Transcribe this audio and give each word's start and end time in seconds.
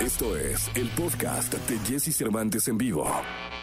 Esto 0.00 0.34
es 0.36 0.70
el 0.74 0.88
podcast 0.90 1.52
de 1.52 1.78
Jesse 1.86 2.14
Cervantes 2.16 2.66
en 2.68 2.78
vivo. 2.78 3.04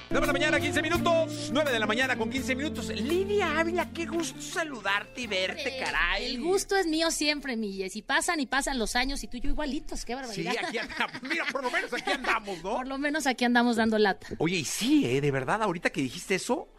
9 0.10 0.22
de 0.22 0.28
la 0.28 0.34
mañana, 0.34 0.60
15 0.60 0.82
minutos. 0.82 1.50
9 1.52 1.72
de 1.72 1.80
la 1.80 1.88
mañana 1.88 2.16
con 2.18 2.30
15 2.30 2.56
minutos. 2.56 2.88
Lidia 2.90 3.60
Ávila, 3.60 3.92
qué 3.92 4.06
gusto 4.06 4.40
saludarte 4.40 5.22
y 5.22 5.28
verte, 5.28 5.78
caray. 5.84 6.36
El 6.36 6.42
gusto 6.42 6.76
es 6.76 6.86
mío 6.86 7.10
siempre, 7.12 7.58
mi 7.58 7.82
Y 7.82 8.02
pasan 8.04 8.40
y 8.40 8.46
pasan 8.46 8.78
los 8.78 8.96
años 8.96 9.24
y 9.24 9.28
tú 9.28 9.38
y 9.38 9.42
yo 9.42 9.50
igualitos, 9.50 10.06
qué 10.06 10.14
Sí, 10.14 10.16
barbaridad. 10.44 10.54
aquí 10.68 10.78
andamos. 10.78 11.22
Mira, 11.24 11.46
por 11.52 11.64
lo 11.64 11.72
menos 11.72 11.94
aquí 11.94 12.12
andamos, 12.12 12.64
¿no? 12.64 12.76
Por 12.78 12.88
lo 12.88 12.98
menos 12.98 13.26
aquí 13.28 13.44
andamos 13.46 13.76
dando 13.76 13.98
lata. 13.98 14.28
Oye, 14.38 14.58
y 14.58 14.66
sí, 14.66 15.06
¿eh? 15.06 15.22
De 15.22 15.32
verdad, 15.32 15.62
ahorita 15.64 15.90
que 15.90 16.02
dijiste 16.02 16.36
eso, 16.36 16.70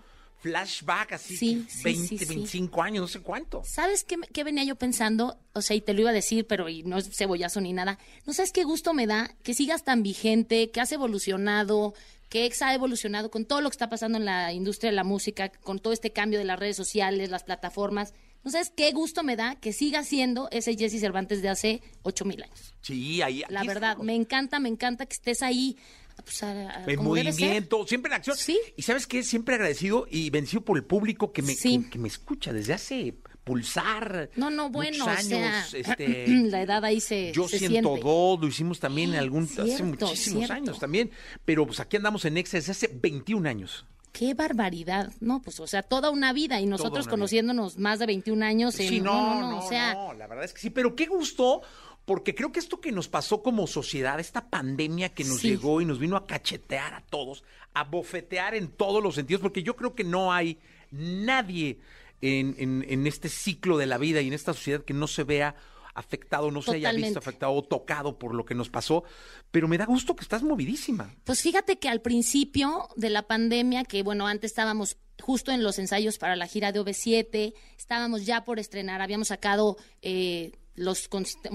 flashback 0.41 1.13
así, 1.13 1.37
Sí, 1.37 1.67
sí, 1.69 1.83
20, 1.83 2.09
sí, 2.09 2.19
sí. 2.19 2.25
25 2.27 2.83
años, 2.83 3.03
no 3.03 3.09
sé 3.09 3.21
cuánto. 3.21 3.63
¿Sabes 3.65 4.05
qué, 4.05 4.17
qué 4.33 4.45
venía 4.45 4.65
yo 4.65 4.77
pensando? 4.77 5.39
O 5.53 5.63
sea, 5.63 5.77
y 5.77 5.81
te 5.81 5.95
lo 5.95 6.01
iba 6.03 6.11
a 6.11 6.15
decir, 6.15 6.47
pero 6.47 6.69
y 6.69 6.83
no 6.85 6.99
es 6.99 7.11
cebollazo 7.17 7.61
ni 7.61 7.73
nada. 7.73 7.99
¿No 8.27 8.33
sabes 8.33 8.53
qué 8.53 8.65
gusto 8.65 8.95
me 8.95 9.07
da 9.07 9.35
que 9.43 9.55
sigas 9.55 9.85
tan 9.85 10.03
vigente, 10.03 10.71
que 10.71 10.81
has 10.81 10.93
evolucionado, 10.93 11.95
que 12.29 12.45
Ex 12.47 12.63
ha 12.63 12.75
evolucionado 12.75 13.31
con 13.31 13.45
todo 13.47 13.61
lo 13.61 13.71
que 13.71 13.75
está 13.75 13.89
pasando 13.89 14.19
en 14.19 14.25
la 14.25 14.53
industria 14.53 14.91
de 14.91 14.97
la 14.97 15.05
música, 15.05 15.49
con 15.51 15.79
todo 15.79 15.93
este 15.93 16.13
cambio 16.13 16.39
de 16.39 16.45
las 16.45 16.59
redes 16.59 16.77
sociales, 16.77 17.31
las 17.31 17.45
plataformas? 17.45 18.15
¿No 18.45 18.51
sabes 18.51 18.73
qué 18.75 18.93
gusto 18.93 19.23
me 19.23 19.37
da 19.37 19.57
que 19.57 19.73
siga 19.73 20.05
siendo 20.05 20.49
ese 20.51 20.75
Jesse 20.77 21.01
Cervantes 21.01 21.43
de 21.43 21.49
hace 21.49 21.83
ocho 22.03 22.25
mil 22.25 22.43
años? 22.43 22.75
Sí, 22.81 23.21
ahí. 23.21 23.43
La 23.49 23.65
verdad, 23.65 23.97
me 23.99 24.15
encanta, 24.15 24.59
me 24.61 24.69
encanta 24.69 25.07
que 25.07 25.15
estés 25.15 25.43
ahí. 25.43 25.77
pues, 26.25 26.43
a- 26.43 26.51
a- 26.81 26.85
En 26.87 27.01
movimiento, 27.03 27.87
siempre 27.87 28.11
en 28.11 28.15
acción. 28.17 28.37
Sí. 28.37 28.59
Y 28.77 28.83
sabes 28.83 29.07
qué, 29.07 29.23
siempre 29.23 29.55
agradecido 29.55 30.07
y 30.11 30.31
vencido 30.31 30.65
por 30.65 30.77
el 30.77 30.83
público 30.85 31.33
que 31.33 31.43
me, 31.43 31.55
Sí. 31.55 31.79
que, 31.85 31.91
que 31.91 31.99
me 32.01 32.09
escucha 32.09 32.53
desde 32.53 32.73
hace 32.73 33.15
pulsar. 33.45 34.29
No, 34.37 34.51
no, 34.51 34.69
bueno, 34.69 35.05
muchos 35.07 35.21
o 35.25 35.29
sea, 35.29 35.55
años, 35.55 35.75
este, 35.75 36.27
la 36.51 36.63
edad 36.63 36.85
ahí 36.85 37.01
se, 37.01 37.31
Yo 37.33 37.49
se 37.49 37.59
siento 37.59 37.91
siente. 37.91 38.09
dos, 38.09 38.41
lo 38.41 38.47
hicimos 38.49 38.81
también 38.81 39.11
en 39.15 39.21
algún, 39.21 39.45
hace 39.45 39.65
Cierto, 39.65 39.85
muchísimos 39.85 40.39
cierto. 40.47 40.55
años 40.55 40.79
también, 40.79 41.11
pero 41.45 41.65
pues 41.67 41.79
aquí 41.81 41.97
andamos 41.97 42.25
en 42.25 42.37
Exa 42.37 42.57
desde 42.59 42.73
hace 42.73 42.89
21 42.89 43.47
años. 43.49 43.87
Qué 44.19 44.35
barbaridad, 44.35 45.13
no, 45.21 45.41
pues, 45.41 45.61
o 45.61 45.67
sea, 45.69 45.83
toda 45.83 46.11
una 46.11 46.33
vida 46.33 46.61
y 46.61 46.67
nosotros 46.67 47.07
vida. 47.07 47.11
conociéndonos 47.11 47.79
más 47.79 47.99
de 48.01 48.07
21 48.07 48.43
años. 48.43 48.79
en- 48.81 48.89
Sí, 48.89 49.01
no, 49.01 49.41
no, 49.41 49.59
o 49.59 49.69
sea, 49.69 49.95
no, 49.95 50.13
la 50.15 50.27
verdad 50.27 50.45
es 50.45 50.53
que 50.53 50.61
sí, 50.61 50.71
pero 50.71 50.97
qué 50.97 51.07
gusto, 51.07 51.63
porque 52.05 52.35
creo 52.35 52.51
que 52.51 52.59
esto 52.59 52.81
que 52.81 52.91
nos 52.91 53.07
pasó 53.09 53.43
como 53.43 53.67
sociedad, 53.69 54.19
esta 54.19 54.51
pandemia 54.51 55.11
que 55.11 55.23
nos 55.25 55.41
Sí. 55.41 55.51
llegó 55.51 55.81
y 55.81 55.85
nos 55.85 55.99
vino 56.01 56.17
a 56.17 56.27
cachetear 56.27 56.95
a 56.95 57.01
todos, 57.03 57.45
a 57.75 57.85
bofetear 57.85 58.55
en 58.57 58.69
todos 58.69 59.03
los 59.03 59.15
sentidos, 59.15 59.41
porque 59.41 59.63
yo 59.63 59.77
creo 59.77 59.95
que 59.95 60.03
no 60.05 60.33
hay 60.33 60.59
nadie 60.91 61.79
en, 62.21 62.57
en- 62.59 62.85
en 62.89 63.07
este 63.07 63.29
ciclo 63.29 63.79
de 63.79 63.87
la 63.87 63.99
vida 63.99 64.21
y 64.21 64.27
en 64.27 64.33
esta 64.33 64.53
sociedad 64.53 64.83
que 64.85 64.95
no 64.95 65.07
se 65.07 65.23
vea 65.23 65.55
afectado, 65.99 66.51
no 66.51 66.63
se 66.63 66.77
haya 66.77 66.93
visto 66.93 67.19
afectado 67.19 67.53
o 67.53 67.63
tocado 67.63 68.19
por 68.19 68.35
lo 68.35 68.45
que 68.45 68.55
nos 68.55 68.71
pasó, 68.71 69.05
pero 69.51 69.69
me 69.69 69.79
da 69.79 69.85
gusto 69.85 70.15
que 70.15 70.23
estás 70.23 70.43
movidísima. 70.43 71.13
Pues 71.25 71.43
fíjate 71.43 71.79
que 71.79 71.89
al 71.89 72.01
principio 72.01 72.89
de 72.97 73.11
la 73.11 73.23
pandemia, 73.23 73.85
que 73.85 74.03
bueno, 74.03 74.27
antes 74.27 74.53
estábamos 74.53 74.97
justo 75.21 75.51
en 75.51 75.63
los 75.63 75.79
ensayos 75.79 76.19
para 76.19 76.37
la 76.37 76.47
gira 76.47 76.71
de 76.73 76.81
OV7, 76.81 77.53
estábamos 77.77 78.25
ya 78.27 78.45
por 78.45 78.59
estrenar, 78.59 79.03
habíamos 79.03 79.29
sacado 79.29 79.77
eh, 80.01 80.53
los 80.79 81.09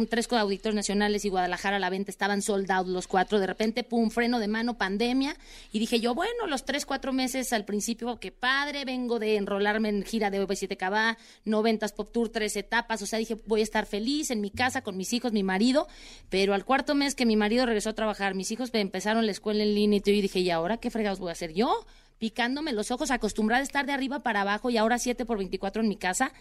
tres 0.09 0.31
auditores 0.31 0.75
nacionales 0.75 1.25
y 1.25 1.29
Guadalajara 1.29 1.77
a 1.77 1.79
la 1.79 1.89
venta, 1.89 2.11
estaban 2.11 2.41
sold 2.41 2.69
out 2.71 2.87
los 2.87 3.07
cuatro, 3.07 3.39
de 3.39 3.47
repente, 3.47 3.83
pum, 3.83 4.09
freno 4.09 4.39
de 4.39 4.47
mano, 4.47 4.77
pandemia, 4.77 5.35
y 5.71 5.79
dije 5.79 5.99
yo, 5.99 6.13
bueno, 6.13 6.47
los 6.47 6.65
tres, 6.65 6.85
cuatro 6.85 7.13
meses 7.13 7.53
al 7.53 7.65
principio, 7.65 8.19
qué 8.19 8.31
padre, 8.31 8.85
vengo 8.85 9.19
de 9.19 9.37
enrolarme 9.37 9.89
en 9.89 10.03
gira 10.03 10.29
de 10.29 10.45
OV7 10.45 10.77
Cabá, 10.77 11.17
90 11.45 11.87
Pop 11.89 12.11
Tour, 12.11 12.29
tres 12.29 12.55
etapas, 12.55 13.01
o 13.01 13.05
sea, 13.05 13.19
dije, 13.19 13.37
voy 13.45 13.61
a 13.61 13.63
estar 13.63 13.85
feliz 13.85 14.31
en 14.31 14.41
mi 14.41 14.51
casa 14.51 14.81
con 14.81 14.97
mis 14.97 15.13
hijos, 15.13 15.31
mi 15.31 15.43
marido, 15.43 15.87
pero 16.29 16.53
al 16.53 16.65
cuarto 16.65 16.95
mes 16.95 17.15
que 17.15 17.25
mi 17.25 17.35
marido 17.35 17.65
regresó 17.65 17.89
a 17.89 17.93
trabajar, 17.93 18.35
mis 18.35 18.51
hijos 18.51 18.69
empezaron 18.73 19.25
la 19.25 19.31
escuela 19.31 19.63
en 19.63 19.73
línea 19.73 20.01
y 20.05 20.21
dije, 20.21 20.39
¿y 20.39 20.49
ahora 20.49 20.77
qué 20.77 20.89
fregados 20.89 21.19
voy 21.19 21.29
a 21.29 21.33
hacer 21.33 21.53
yo? 21.53 21.85
Picándome 22.19 22.73
los 22.73 22.91
ojos, 22.91 23.11
acostumbrada 23.11 23.61
a 23.61 23.63
estar 23.63 23.85
de 23.85 23.91
arriba 23.91 24.19
para 24.19 24.41
abajo 24.41 24.69
y 24.69 24.77
ahora 24.77 24.97
7 24.97 25.25
por 25.25 25.37
24 25.37 25.81
en 25.81 25.89
mi 25.89 25.97
casa, 25.97 26.31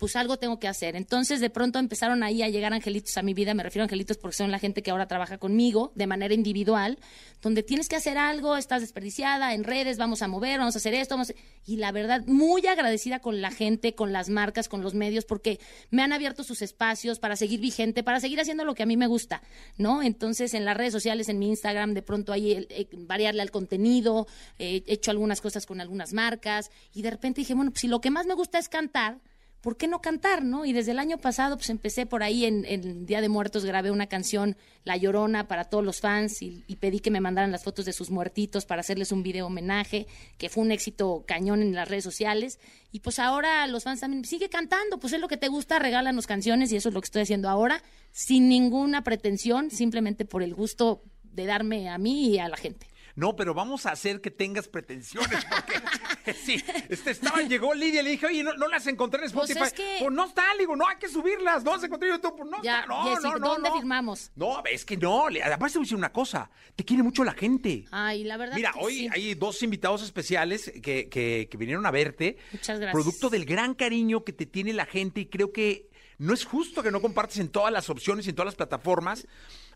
pues 0.00 0.16
algo 0.16 0.38
tengo 0.38 0.58
que 0.58 0.66
hacer. 0.66 0.96
Entonces, 0.96 1.40
de 1.40 1.50
pronto 1.50 1.78
empezaron 1.78 2.22
ahí 2.22 2.42
a 2.42 2.48
llegar 2.48 2.72
angelitos 2.72 3.18
a 3.18 3.22
mi 3.22 3.34
vida, 3.34 3.52
me 3.52 3.62
refiero 3.62 3.82
a 3.82 3.84
angelitos 3.84 4.16
porque 4.16 4.34
son 4.38 4.50
la 4.50 4.58
gente 4.58 4.82
que 4.82 4.90
ahora 4.90 5.06
trabaja 5.06 5.36
conmigo 5.36 5.92
de 5.94 6.06
manera 6.06 6.32
individual, 6.32 6.98
donde 7.42 7.62
tienes 7.62 7.86
que 7.86 7.96
hacer 7.96 8.16
algo, 8.16 8.56
estás 8.56 8.80
desperdiciada 8.80 9.52
en 9.52 9.62
redes, 9.62 9.98
vamos 9.98 10.22
a 10.22 10.28
mover, 10.28 10.58
vamos 10.58 10.74
a 10.74 10.78
hacer 10.78 10.94
esto, 10.94 11.16
vamos 11.16 11.30
a- 11.30 11.34
y 11.66 11.76
la 11.76 11.92
verdad, 11.92 12.22
muy 12.26 12.66
agradecida 12.66 13.18
con 13.20 13.42
la 13.42 13.50
gente, 13.50 13.94
con 13.94 14.10
las 14.10 14.30
marcas, 14.30 14.68
con 14.70 14.80
los 14.82 14.94
medios, 14.94 15.26
porque 15.26 15.60
me 15.90 16.02
han 16.02 16.14
abierto 16.14 16.44
sus 16.44 16.62
espacios 16.62 17.18
para 17.18 17.36
seguir 17.36 17.60
vigente, 17.60 18.02
para 18.02 18.20
seguir 18.20 18.40
haciendo 18.40 18.64
lo 18.64 18.74
que 18.74 18.82
a 18.82 18.86
mí 18.86 18.96
me 18.96 19.06
gusta, 19.06 19.42
¿no? 19.76 20.02
Entonces, 20.02 20.54
en 20.54 20.64
las 20.64 20.78
redes 20.78 20.94
sociales, 20.94 21.28
en 21.28 21.38
mi 21.38 21.48
Instagram, 21.48 21.92
de 21.92 22.00
pronto 22.00 22.32
ahí 22.32 22.52
eh, 22.70 22.88
variarle 22.92 23.42
al 23.42 23.50
contenido, 23.50 24.26
eh, 24.58 24.82
he 24.86 24.94
hecho 24.94 25.10
algunas 25.10 25.42
cosas 25.42 25.66
con 25.66 25.82
algunas 25.82 26.14
marcas, 26.14 26.70
y 26.94 27.02
de 27.02 27.10
repente 27.10 27.42
dije, 27.42 27.52
bueno, 27.52 27.70
pues 27.70 27.82
si 27.82 27.88
lo 27.88 28.00
que 28.00 28.10
más 28.10 28.24
me 28.24 28.32
gusta 28.32 28.58
es 28.58 28.70
cantar, 28.70 29.18
¿por 29.60 29.76
qué 29.76 29.88
no 29.88 30.00
cantar, 30.00 30.42
no? 30.42 30.64
Y 30.64 30.72
desde 30.72 30.92
el 30.92 30.98
año 30.98 31.18
pasado, 31.18 31.56
pues 31.56 31.70
empecé 31.70 32.06
por 32.06 32.22
ahí 32.22 32.44
en, 32.44 32.64
en 32.64 33.06
Día 33.06 33.20
de 33.20 33.28
Muertos, 33.28 33.64
grabé 33.64 33.90
una 33.90 34.06
canción, 34.06 34.56
La 34.84 34.96
Llorona, 34.96 35.48
para 35.48 35.64
todos 35.64 35.84
los 35.84 36.00
fans 36.00 36.42
y, 36.42 36.64
pedí 36.80 37.00
que 37.00 37.10
me 37.10 37.20
mandaran 37.20 37.52
las 37.52 37.62
fotos 37.62 37.84
de 37.84 37.92
sus 37.92 38.10
muertitos 38.10 38.64
para 38.64 38.80
hacerles 38.80 39.12
un 39.12 39.22
video 39.22 39.46
homenaje, 39.46 40.06
que 40.38 40.48
fue 40.48 40.64
un 40.64 40.72
éxito 40.72 41.24
cañón 41.26 41.60
en 41.60 41.74
las 41.74 41.88
redes 41.88 42.04
sociales. 42.04 42.58
Y 42.90 43.00
pues 43.00 43.18
ahora 43.18 43.66
los 43.66 43.84
fans 43.84 44.00
también, 44.00 44.24
sigue 44.24 44.48
cantando, 44.48 44.98
pues 44.98 45.12
es 45.12 45.20
lo 45.20 45.28
que 45.28 45.36
te 45.36 45.48
gusta, 45.48 45.78
regálanos 45.78 46.26
canciones 46.26 46.72
y 46.72 46.76
eso 46.76 46.88
es 46.88 46.94
lo 46.94 47.00
que 47.00 47.06
estoy 47.06 47.22
haciendo 47.22 47.50
ahora, 47.50 47.82
sin 48.12 48.48
ninguna 48.48 49.04
pretensión, 49.04 49.70
simplemente 49.70 50.24
por 50.24 50.42
el 50.42 50.54
gusto 50.54 51.02
de 51.22 51.44
darme 51.44 51.88
a 51.90 51.98
mí 51.98 52.30
y 52.30 52.38
a 52.38 52.48
la 52.48 52.56
gente. 52.56 52.89
No, 53.16 53.34
pero 53.36 53.54
vamos 53.54 53.86
a 53.86 53.92
hacer 53.92 54.20
que 54.20 54.30
tengas 54.30 54.68
pretensiones, 54.68 55.44
porque 55.44 56.32
sí, 56.44 56.62
este 56.88 57.10
estaba, 57.10 57.42
llegó 57.42 57.74
Lidia 57.74 58.00
y 58.00 58.04
le 58.04 58.10
dije, 58.10 58.26
oye, 58.26 58.42
no, 58.44 58.52
no 58.54 58.68
las 58.68 58.86
encontré 58.86 59.24
en 59.24 59.30
Pues 59.32 59.50
Spotify. 59.50 59.66
es 59.66 59.72
que- 59.72 59.96
Pues 60.04 60.12
no 60.12 60.26
está, 60.26 60.52
le 60.54 60.60
digo, 60.60 60.76
no, 60.76 60.86
hay 60.88 60.96
que 60.96 61.08
subirlas, 61.08 61.64
no 61.64 61.72
las 61.74 61.82
encontré 61.84 62.08
en 62.08 62.16
YouTube, 62.16 62.36
pues 62.36 62.50
no 62.50 62.62
Ya, 62.62 62.86
no, 62.86 63.02
Jessy, 63.04 63.22
no, 63.22 63.38
no, 63.38 63.48
¿dónde 63.50 63.68
no. 63.68 63.76
firmamos? 63.76 64.30
No, 64.36 64.62
es 64.70 64.84
que 64.84 64.96
no, 64.96 65.26
además 65.26 65.72
te 65.72 65.78
voy 65.78 65.82
a 65.82 65.86
decir 65.86 65.96
una 65.96 66.12
cosa, 66.12 66.50
te 66.76 66.84
quiere 66.84 67.02
mucho 67.02 67.24
la 67.24 67.32
gente. 67.32 67.84
Ay, 67.90 68.24
la 68.24 68.36
verdad 68.36 68.54
Mira, 68.54 68.72
que 68.72 68.78
hoy 68.80 68.94
sí. 68.94 69.08
hay 69.12 69.34
dos 69.34 69.62
invitados 69.62 70.02
especiales 70.02 70.72
que, 70.82 71.08
que- 71.08 71.48
que 71.50 71.56
vinieron 71.56 71.84
a 71.86 71.90
verte. 71.90 72.36
Muchas 72.52 72.78
gracias. 72.78 72.92
Producto 72.92 73.28
del 73.30 73.44
gran 73.44 73.74
cariño 73.74 74.24
que 74.24 74.32
te 74.32 74.46
tiene 74.46 74.72
la 74.72 74.86
gente 74.86 75.20
y 75.22 75.26
creo 75.26 75.52
que 75.52 75.88
no 76.18 76.34
es 76.34 76.44
justo 76.44 76.82
que 76.82 76.90
no 76.90 77.00
compartas 77.00 77.38
en 77.38 77.48
todas 77.48 77.72
las 77.72 77.88
opciones 77.88 78.26
y 78.26 78.30
en 78.30 78.36
todas 78.36 78.46
las 78.48 78.54
plataformas, 78.54 79.26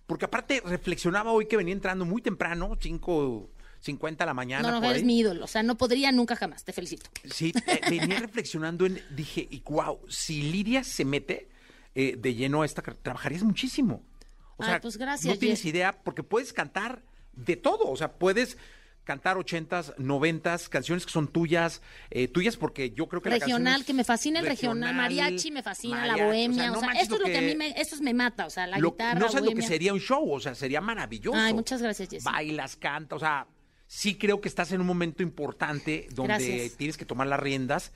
porque 0.06 0.26
aparte 0.26 0.62
reflexionaba 0.64 1.32
hoy 1.32 1.46
que 1.46 1.56
venía 1.56 1.72
entrando 1.74 2.04
muy 2.04 2.20
temprano, 2.20 2.76
5.50 2.76 4.16
de 4.18 4.26
la 4.26 4.34
mañana. 4.34 4.68
No, 4.68 4.74
no, 4.74 4.80
por 4.80 4.90
eres 4.90 5.02
ahí. 5.02 5.06
mi 5.06 5.18
ídolo. 5.18 5.44
O 5.44 5.48
sea, 5.48 5.62
no 5.62 5.76
podría 5.76 6.12
nunca 6.12 6.36
jamás. 6.36 6.64
Te 6.64 6.72
felicito. 6.72 7.10
Sí, 7.30 7.52
eh, 7.66 7.80
venía 7.88 8.20
reflexionando 8.20 8.86
en, 8.86 9.00
dije, 9.10 9.46
y 9.50 9.60
wow, 9.60 10.00
si 10.08 10.42
Lidia 10.42 10.84
se 10.84 11.04
mete 11.04 11.48
eh, 11.94 12.16
de 12.18 12.34
lleno 12.34 12.62
a 12.62 12.66
esta 12.66 12.82
trabajarías 12.82 13.42
muchísimo. 13.42 14.02
O 14.56 14.62
Ay, 14.62 14.70
sea, 14.70 14.80
pues 14.80 14.96
gracias, 14.96 15.34
no 15.34 15.38
tienes 15.38 15.64
idea, 15.64 16.00
porque 16.02 16.22
puedes 16.22 16.52
cantar 16.52 17.02
de 17.32 17.56
todo, 17.56 17.90
o 17.90 17.96
sea, 17.96 18.12
puedes 18.12 18.56
cantar 19.04 19.36
ochentas, 19.36 19.92
noventas, 19.98 20.68
canciones 20.68 21.04
que 21.06 21.12
son 21.12 21.28
tuyas, 21.28 21.82
eh, 22.10 22.26
tuyas 22.28 22.56
porque 22.56 22.90
yo 22.90 23.06
creo 23.08 23.20
que 23.22 23.28
la 23.30 23.38
canción 23.38 23.58
regional, 23.60 23.80
es 23.82 23.86
que 23.86 23.94
me 23.94 24.04
fascina 24.04 24.40
el 24.40 24.46
regional, 24.46 24.94
mariachi 24.94 25.50
me 25.50 25.62
fascina, 25.62 26.06
la 26.06 26.16
bohemia, 26.24 26.72
o 26.72 26.80
sea, 26.80 26.92
esto 26.92 27.14
es 27.16 27.20
lo 27.20 27.26
que 27.26 27.38
a 27.38 27.42
mí 27.42 27.54
me, 27.54 27.68
esto 27.80 27.94
es- 27.96 28.00
me 28.00 28.14
mata, 28.14 28.46
o 28.46 28.50
sea, 28.50 28.66
la 28.66 28.78
lo- 28.78 28.92
guitarra, 28.92 29.20
no 29.20 29.28
sabes 29.28 29.42
lo 29.44 29.48
que 29.50 29.54
bohemia. 29.56 29.68
sería 29.68 29.92
un 29.92 30.00
show, 30.00 30.32
o 30.32 30.40
sea, 30.40 30.54
sería 30.54 30.80
maravilloso. 30.80 31.38
Ay, 31.38 31.52
muchas 31.54 31.80
gracias, 31.82 32.08
Jessy. 32.08 32.24
Bailas, 32.24 32.76
canta, 32.76 33.16
o 33.16 33.18
sea, 33.18 33.46
sí 33.86 34.16
creo 34.16 34.40
que 34.40 34.48
estás 34.48 34.72
en 34.72 34.80
un 34.80 34.86
momento 34.86 35.22
importante 35.22 36.08
donde 36.12 36.32
Gracias. 36.34 36.76
tienes 36.78 36.96
que 36.96 37.04
tomar 37.04 37.26
las 37.26 37.38
riendas 37.38 37.92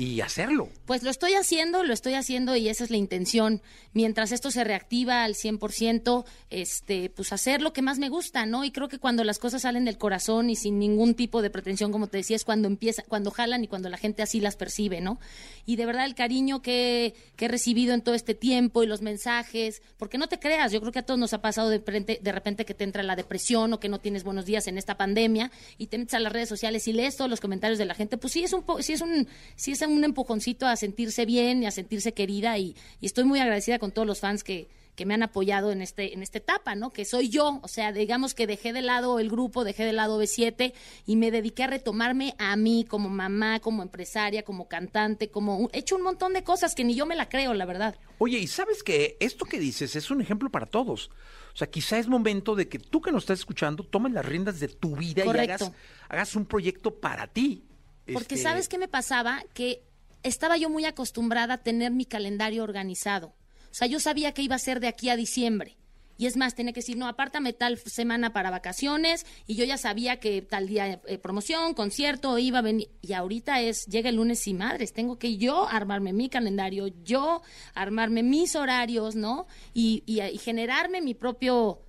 y 0.00 0.20
hacerlo. 0.22 0.68
Pues 0.86 1.02
lo 1.02 1.10
estoy 1.10 1.34
haciendo, 1.34 1.84
lo 1.84 1.92
estoy 1.92 2.14
haciendo 2.14 2.56
y 2.56 2.68
esa 2.68 2.84
es 2.84 2.90
la 2.90 2.96
intención. 2.96 3.60
Mientras 3.92 4.32
esto 4.32 4.50
se 4.50 4.64
reactiva 4.64 5.24
al 5.24 5.34
100%, 5.34 6.24
este, 6.48 7.10
pues 7.10 7.32
hacer 7.32 7.60
lo 7.60 7.72
que 7.72 7.82
más 7.82 7.98
me 7.98 8.08
gusta, 8.08 8.46
¿no? 8.46 8.64
Y 8.64 8.70
creo 8.70 8.88
que 8.88 8.98
cuando 8.98 9.24
las 9.24 9.38
cosas 9.38 9.62
salen 9.62 9.84
del 9.84 9.98
corazón 9.98 10.48
y 10.48 10.56
sin 10.56 10.78
ningún 10.78 11.14
tipo 11.14 11.42
de 11.42 11.50
pretensión, 11.50 11.92
como 11.92 12.06
te 12.06 12.16
decía, 12.18 12.36
es 12.36 12.44
cuando 12.44 12.66
empieza, 12.68 13.02
cuando 13.02 13.30
jalan 13.30 13.62
y 13.64 13.68
cuando 13.68 13.88
la 13.90 13.98
gente 13.98 14.22
así 14.22 14.40
las 14.40 14.56
percibe, 14.56 15.00
¿no? 15.00 15.20
Y 15.66 15.76
de 15.76 15.86
verdad 15.86 16.06
el 16.06 16.14
cariño 16.14 16.62
que, 16.62 17.14
que 17.36 17.44
he 17.44 17.48
recibido 17.48 17.92
en 17.92 18.00
todo 18.02 18.14
este 18.14 18.34
tiempo 18.34 18.82
y 18.82 18.86
los 18.86 19.02
mensajes, 19.02 19.82
porque 19.98 20.16
no 20.18 20.28
te 20.28 20.38
creas, 20.38 20.72
yo 20.72 20.80
creo 20.80 20.92
que 20.92 21.00
a 21.00 21.02
todos 21.06 21.20
nos 21.20 21.34
ha 21.34 21.42
pasado 21.42 21.68
de 21.68 21.76
repente, 21.78 22.18
de 22.22 22.32
repente 22.32 22.64
que 22.64 22.74
te 22.74 22.84
entra 22.84 23.02
la 23.02 23.16
depresión 23.16 23.72
o 23.74 23.80
que 23.80 23.88
no 23.88 24.00
tienes 24.00 24.24
buenos 24.24 24.46
días 24.46 24.66
en 24.66 24.78
esta 24.78 24.96
pandemia 24.96 25.50
y 25.78 25.88
te 25.88 25.98
metes 25.98 26.14
a 26.14 26.20
las 26.20 26.32
redes 26.32 26.48
sociales 26.48 26.88
y 26.88 26.92
lees 26.94 27.16
todos 27.16 27.28
los 27.30 27.40
comentarios 27.40 27.78
de 27.78 27.84
la 27.84 27.94
gente, 27.94 28.16
pues 28.16 28.32
sí 28.32 28.44
es 28.44 28.52
un 28.52 28.62
po- 28.62 28.80
sí 28.82 28.92
es 28.94 29.00
un 29.02 29.28
sí 29.56 29.72
es 29.72 29.82
un 29.82 29.89
empujoncito 30.04 30.66
a 30.66 30.76
sentirse 30.76 31.26
bien 31.26 31.62
y 31.62 31.66
a 31.66 31.70
sentirse 31.70 32.12
querida 32.14 32.56
y, 32.58 32.76
y 33.00 33.06
estoy 33.06 33.24
muy 33.24 33.40
agradecida 33.40 33.78
con 33.78 33.92
todos 33.92 34.06
los 34.06 34.20
fans 34.20 34.44
que, 34.44 34.68
que 34.96 35.06
me 35.06 35.14
han 35.14 35.22
apoyado 35.22 35.72
en 35.72 35.80
este 35.82 36.12
en 36.12 36.22
esta 36.22 36.38
etapa, 36.38 36.74
¿no? 36.74 36.90
Que 36.90 37.04
soy 37.04 37.28
yo, 37.30 37.60
o 37.62 37.68
sea, 37.68 37.92
digamos 37.92 38.34
que 38.34 38.46
dejé 38.46 38.72
de 38.72 38.82
lado 38.82 39.18
el 39.18 39.30
grupo, 39.30 39.64
dejé 39.64 39.84
de 39.84 39.92
lado 39.92 40.20
B7 40.20 40.72
y 41.06 41.16
me 41.16 41.30
dediqué 41.30 41.62
a 41.64 41.68
retomarme 41.68 42.34
a 42.38 42.54
mí 42.56 42.84
como 42.86 43.08
mamá, 43.08 43.60
como 43.60 43.82
empresaria, 43.82 44.42
como 44.42 44.68
cantante, 44.68 45.30
como 45.30 45.56
un- 45.58 45.70
he 45.72 45.78
hecho 45.78 45.96
un 45.96 46.02
montón 46.02 46.32
de 46.34 46.42
cosas 46.44 46.74
que 46.74 46.84
ni 46.84 46.94
yo 46.94 47.06
me 47.06 47.16
la 47.16 47.28
creo, 47.28 47.54
la 47.54 47.64
verdad. 47.64 47.96
Oye, 48.18 48.38
y 48.38 48.46
sabes 48.46 48.82
que 48.82 49.16
esto 49.20 49.46
que 49.46 49.58
dices 49.58 49.96
es 49.96 50.10
un 50.10 50.20
ejemplo 50.20 50.50
para 50.50 50.66
todos. 50.66 51.10
O 51.54 51.56
sea, 51.56 51.68
quizá 51.70 51.98
es 51.98 52.06
momento 52.06 52.54
de 52.54 52.68
que 52.68 52.78
tú 52.78 53.00
que 53.00 53.10
nos 53.12 53.22
estás 53.22 53.38
escuchando 53.38 53.84
tomes 53.84 54.12
las 54.12 54.24
riendas 54.26 54.60
de 54.60 54.68
tu 54.68 54.96
vida 54.96 55.24
y 55.24 55.28
hagas, 55.30 55.60
hagas 56.08 56.36
un 56.36 56.44
proyecto 56.44 56.94
para 57.00 57.26
ti. 57.26 57.64
Porque 58.12 58.34
Este, 58.36 58.48
¿sabes 58.48 58.68
qué 58.68 58.78
me 58.78 58.88
pasaba? 58.88 59.42
Que 59.54 59.82
estaba 60.22 60.56
yo 60.56 60.68
muy 60.70 60.84
acostumbrada 60.84 61.54
a 61.54 61.58
tener 61.58 61.92
mi 61.92 62.04
calendario 62.04 62.62
organizado. 62.62 63.28
O 63.70 63.74
sea, 63.74 63.86
yo 63.86 64.00
sabía 64.00 64.32
que 64.32 64.42
iba 64.42 64.56
a 64.56 64.58
ser 64.58 64.80
de 64.80 64.88
aquí 64.88 65.08
a 65.10 65.16
diciembre. 65.16 65.76
Y 66.18 66.26
es 66.26 66.36
más, 66.36 66.54
tenía 66.54 66.74
que 66.74 66.80
decir, 66.80 66.98
no, 66.98 67.08
apártame 67.08 67.54
tal 67.54 67.78
semana 67.78 68.34
para 68.34 68.50
vacaciones. 68.50 69.24
Y 69.46 69.54
yo 69.54 69.64
ya 69.64 69.78
sabía 69.78 70.20
que 70.20 70.42
tal 70.42 70.66
día 70.68 71.00
eh, 71.06 71.16
promoción, 71.16 71.72
concierto, 71.72 72.36
iba 72.38 72.58
a 72.58 72.62
venir. 72.62 72.90
Y 73.00 73.14
ahorita 73.14 73.62
es, 73.62 73.86
llega 73.86 74.10
el 74.10 74.16
lunes 74.16 74.46
y 74.46 74.52
madres, 74.52 74.92
tengo 74.92 75.18
que 75.18 75.38
yo 75.38 75.66
armarme 75.66 76.12
mi 76.12 76.28
calendario, 76.28 76.88
yo 77.04 77.40
armarme 77.74 78.22
mis 78.22 78.54
horarios, 78.54 79.14
¿no? 79.16 79.46
Y, 79.72 80.02
y- 80.04 80.20
y 80.20 80.36
generarme 80.36 81.00
mi 81.00 81.14
propio 81.14 81.80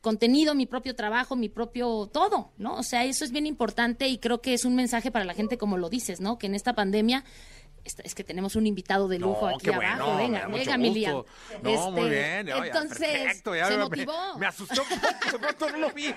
contenido, 0.00 0.54
mi 0.54 0.66
propio 0.66 0.94
trabajo, 0.94 1.36
mi 1.36 1.48
propio 1.48 2.08
todo, 2.12 2.52
¿no? 2.56 2.76
O 2.76 2.82
sea, 2.82 3.04
eso 3.04 3.24
es 3.24 3.32
bien 3.32 3.46
importante 3.46 4.08
y 4.08 4.18
creo 4.18 4.40
que 4.40 4.54
es 4.54 4.64
un 4.64 4.74
mensaje 4.74 5.10
para 5.10 5.24
la 5.24 5.34
gente, 5.34 5.58
como 5.58 5.76
lo 5.76 5.90
dices, 5.90 6.20
¿no? 6.20 6.38
Que 6.38 6.46
en 6.46 6.54
esta 6.54 6.74
pandemia 6.74 7.24
es 7.84 8.14
que 8.14 8.24
tenemos 8.24 8.56
un 8.56 8.66
invitado 8.66 9.08
de 9.08 9.18
lujo 9.18 9.48
No, 9.48 9.56
aquí 9.56 9.64
qué 9.66 9.74
abajo. 9.74 10.12
bueno, 10.12 10.16
venga, 10.18 10.46
venga, 10.48 10.76
mi 10.78 10.94
Liam. 10.94 11.16
gusto. 11.16 11.30
No, 11.62 11.90
muy 11.90 12.02
Este, 12.02 12.10
bien. 12.14 12.46
ya, 12.46 12.56
entonces, 12.66 12.98
perfecto, 12.98 13.56
ya 13.56 13.66
se 13.68 13.76
motivó. 13.78 14.38
Me, 14.38 14.46
asustó 14.46 14.82
de 15.32 15.38
pronto 15.38 15.70
no 15.70 15.78
lo 15.78 15.90
vi. 15.90 16.14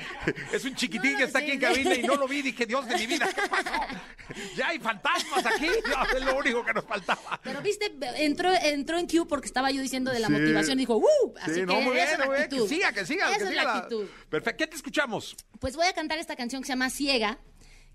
Es 0.51 0.63
un 0.65 0.75
chiquitín 0.75 1.13
No, 1.13 1.17
que 1.19 1.23
está 1.23 1.39
aquí 1.39 1.51
en 1.51 1.59
cabina 1.59 1.95
y 1.95 2.03
no 2.03 2.15
lo 2.15 2.27
vi. 2.27 2.41
Dije, 2.43 2.65
Dios 2.65 2.87
de 2.87 2.95
mi 2.97 3.07
vida, 3.07 3.27
¿qué 3.33 3.41
pasó? 3.49 3.69
Ya 4.55 4.69
hay 4.69 4.79
fantasmas 4.79 5.45
aquí. 5.45 5.67
Es 6.15 6.23
lo 6.23 6.37
único 6.37 6.63
que 6.65 6.73
nos 6.73 6.85
faltaba. 6.85 7.39
Pero 7.43 7.61
viste, 7.61 7.91
entró, 8.17 8.51
entró 8.53 8.97
en 8.97 9.07
Q 9.07 9.27
porque 9.27 9.47
estaba 9.47 9.69
yo 9.71 9.81
diciendo 9.81 10.11
de 10.11 10.19
la 10.19 10.27
Sí. 10.27 10.33
motivación. 10.33 10.77
Dijo, 10.77 10.95
¡uh! 10.97 11.33
Así 11.41 11.53
Sí, 11.55 11.59
que 11.61 11.65
no, 11.65 11.81
muy 11.81 11.93
bien, 11.93 12.07
esa 12.07 12.13
es 12.23 12.29
la 12.29 12.35
actitud. 12.37 12.63
Que 12.67 12.75
siga, 12.75 12.91
que 12.93 13.05
siga. 13.05 13.29
Esa 13.29 13.37
que 13.37 13.43
es 13.43 13.49
siga 13.49 13.63
la 13.63 13.73
la- 13.73 13.77
actitud. 13.79 14.07
Perfecto. 14.29 14.57
¿Qué 14.57 14.67
te 14.67 14.75
escuchamos? 14.75 15.35
Pues 15.59 15.75
voy 15.75 15.87
a 15.87 15.93
cantar 15.93 16.19
esta 16.19 16.35
canción 16.35 16.61
que 16.61 16.67
se 16.67 16.71
llama 16.73 16.89
Ciega, 16.89 17.37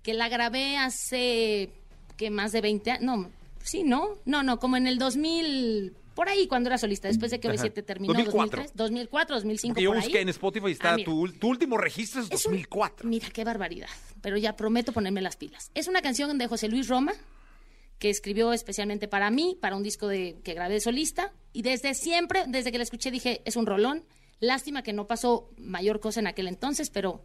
que 0.03 0.13
la 0.13 0.29
grabé 0.29 0.77
hace, 0.77 1.71
que 2.17 2.29
más 2.29 2.51
de 2.51 2.61
20 2.61 2.91
años, 2.91 3.03
no, 3.03 3.31
sí, 3.69 3.83
¿no? 3.83 4.15
No, 4.25 4.43
no, 4.43 4.59
como 4.59 4.77
en 4.77 4.87
el 4.87 4.97
2000, 4.97 5.95
por 6.15 6.27
ahí 6.29 6.47
cuando 6.47 6.69
era 6.69 6.77
solista, 6.77 7.07
después 7.07 7.31
de 7.31 7.39
que 7.39 7.47
Ajá. 7.47 7.57
OV7 7.57 7.85
terminó, 7.85 8.13
2004. 8.13 8.61
2003, 8.63 8.75
2004, 8.75 9.35
2005, 9.35 9.73
Porque 9.73 9.83
yo 9.83 9.89
por 9.91 9.97
ahí. 9.97 10.03
busqué 10.03 10.21
en 10.21 10.29
Spotify 10.29 10.71
está 10.71 10.93
Ah, 10.93 10.95
mira. 10.97 11.05
tu, 11.05 11.27
tu 11.33 11.47
último 11.47 11.77
registro 11.77 12.21
es 12.21 12.31
Es 12.31 12.45
un- 12.45 12.51
2004. 12.53 13.07
mira, 13.07 13.29
qué 13.29 13.43
barbaridad, 13.43 13.89
pero 14.21 14.37
ya 14.37 14.55
prometo 14.55 14.91
ponerme 14.91 15.21
las 15.21 15.35
pilas. 15.37 15.71
Es 15.75 15.87
una 15.87 16.01
canción 16.01 16.37
de 16.37 16.47
José 16.47 16.67
Luis 16.67 16.87
Roma, 16.87 17.13
que 17.99 18.09
escribió 18.09 18.53
especialmente 18.53 19.07
para 19.07 19.29
mí, 19.29 19.57
para 19.61 19.75
un 19.75 19.83
disco 19.83 20.07
de, 20.07 20.37
que 20.43 20.53
grabé 20.53 20.79
solista, 20.79 21.33
y 21.53 21.61
desde 21.63 21.93
siempre, 21.93 22.45
desde 22.47 22.71
que 22.71 22.77
la 22.77 22.83
escuché, 22.83 23.11
dije, 23.11 23.41
es 23.45 23.55
un 23.55 23.65
rolón. 23.65 24.05
Lástima 24.41 24.83
que 24.83 24.93
no 24.93 25.05
pasó 25.05 25.49
mayor 25.57 25.99
cosa 25.99 26.21
en 26.21 26.27
aquel 26.27 26.47
entonces, 26.47 26.89
pero 26.89 27.21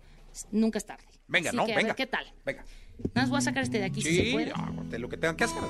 nunca 0.51 0.79
es 0.79 0.85
tarde. 0.87 1.05
Venga, 1.29 1.51
Así 1.51 1.57
¿no? 1.57 1.65
que, 1.65 1.73
a 1.75 1.77
Venga. 1.77 1.89
ver, 1.89 1.97
¿qué 1.97 2.07
tal? 2.09 2.27
Venga. 2.45 2.65
Nada 3.15 3.23
más 3.23 3.31
voy 3.31 3.39
a 3.39 3.43
sacar 3.43 3.63
este 3.63 3.79
de 3.79 3.85
aquí 3.85 4.03
si 4.03 4.17
se 4.17 4.25
Sí, 4.25 4.33
puede. 4.33 4.99
lo 4.99 5.09
que 5.09 5.17
tengan 5.17 5.37
que 5.37 5.45
hacer. 5.45 5.63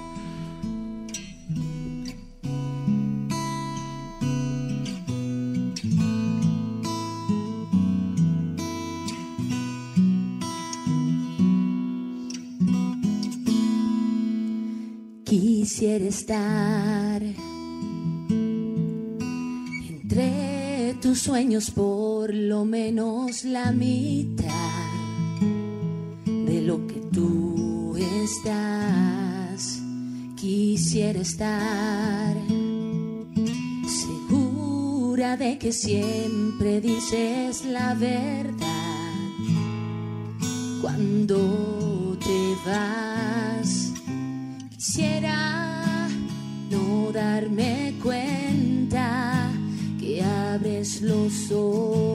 Quisiera 15.84 16.06
estar 16.06 17.22
entre 19.90 20.94
tus 21.02 21.18
sueños 21.18 21.70
por 21.72 22.32
lo 22.32 22.64
menos 22.64 23.44
la 23.44 23.70
mitad 23.70 24.48
de 26.24 26.62
lo 26.62 26.86
que 26.86 27.02
tú 27.12 27.98
estás. 27.98 29.82
Quisiera 30.36 31.20
estar 31.20 32.34
segura 33.86 35.36
de 35.36 35.58
que 35.58 35.70
siempre 35.70 36.80
dices 36.80 37.66
la 37.66 37.92
verdad 37.92 38.54
cuando 40.80 42.16
te 42.24 42.54
vas. 42.66 43.90
Quisiera 44.94 45.13
darme 47.34 47.94
cuenta 48.00 49.50
que 49.98 50.22
abres 50.22 51.02
los 51.02 51.50
ojos 51.50 52.13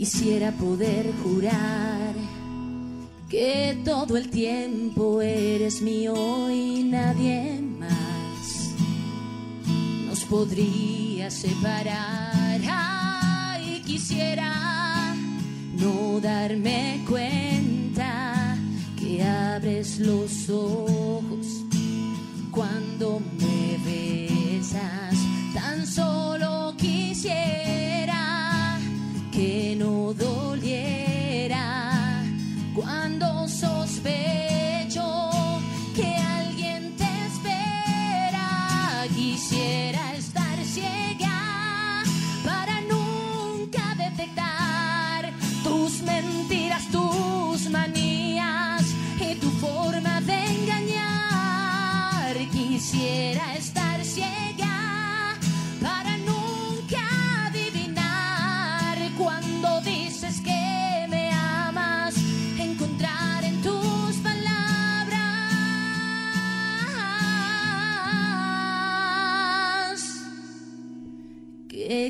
Quisiera 0.00 0.50
poder 0.52 1.12
jurar 1.22 2.14
que 3.28 3.78
todo 3.84 4.16
el 4.16 4.30
tiempo 4.30 5.20
eres 5.20 5.82
mío 5.82 6.50
y 6.50 6.84
nadie 6.84 7.60
más 7.60 8.72
nos 10.06 10.24
podría 10.24 11.30
separar. 11.30 12.62
Ay, 12.66 13.82
quisiera 13.84 15.14
no 15.76 16.18
darme 16.18 17.04
cuenta 17.06 18.56
que 18.98 19.22
abres 19.22 19.98
los 19.98 20.48
ojos 20.48 21.46
cuando 22.50 23.20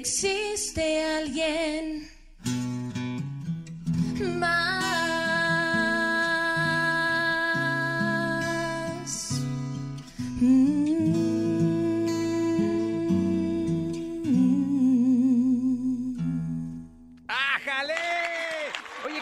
existe 0.00 1.04
alguien 1.04 2.08
más. 4.38 4.80
Mm. 10.40 11.10
¡Ájale! 17.28 17.94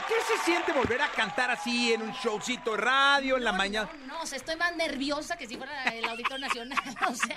¿qué 0.06 0.14
se 0.26 0.44
siente 0.44 0.72
volver 0.72 1.02
a 1.02 1.10
cantar 1.10 1.50
así 1.50 1.92
en 1.92 2.02
un 2.02 2.12
showcito 2.12 2.76
radio 2.76 3.36
en 3.36 3.44
la 3.44 3.52
No, 3.52 3.58
mañana? 3.58 3.90
No, 4.06 4.14
no, 4.14 4.22
o 4.22 4.26
sea, 4.26 4.38
estoy 4.38 4.56
más 4.56 4.74
nerviosa 4.76 5.36
que 5.36 5.46
si 5.46 5.56
fuera 5.56 5.82
el 5.84 6.04
Auditor 6.04 6.38
Nacional. 6.38 6.78
o 7.08 7.14
sea, 7.14 7.36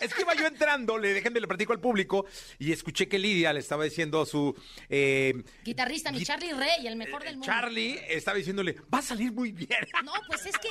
Es 0.00 0.14
que 0.14 0.22
iba 0.22 0.34
yo 0.34 0.46
entrando, 0.46 0.96
le 0.98 1.12
déjenme 1.14 1.40
le 1.40 1.46
platico 1.48 1.72
al 1.72 1.80
público 1.80 2.26
y 2.58 2.72
escuché 2.72 3.08
que 3.08 3.18
Lidia 3.18 3.52
le 3.52 3.60
estaba 3.60 3.84
diciendo 3.84 4.20
a 4.20 4.26
su 4.26 4.54
eh, 4.88 5.42
guitarrista, 5.64 6.10
mi 6.12 6.18
Gui- 6.20 6.26
Charlie 6.26 6.52
Rey, 6.52 6.86
el 6.86 6.96
mejor 6.96 7.22
del 7.22 7.34
mundo. 7.36 7.46
Charlie, 7.46 8.00
estaba 8.08 8.36
diciéndole, 8.38 8.76
va 8.92 8.98
a 8.98 9.02
salir 9.02 9.32
muy 9.32 9.52
bien. 9.52 9.68
No, 10.04 10.12
pues 10.26 10.46
es 10.46 10.56
que 10.58 10.68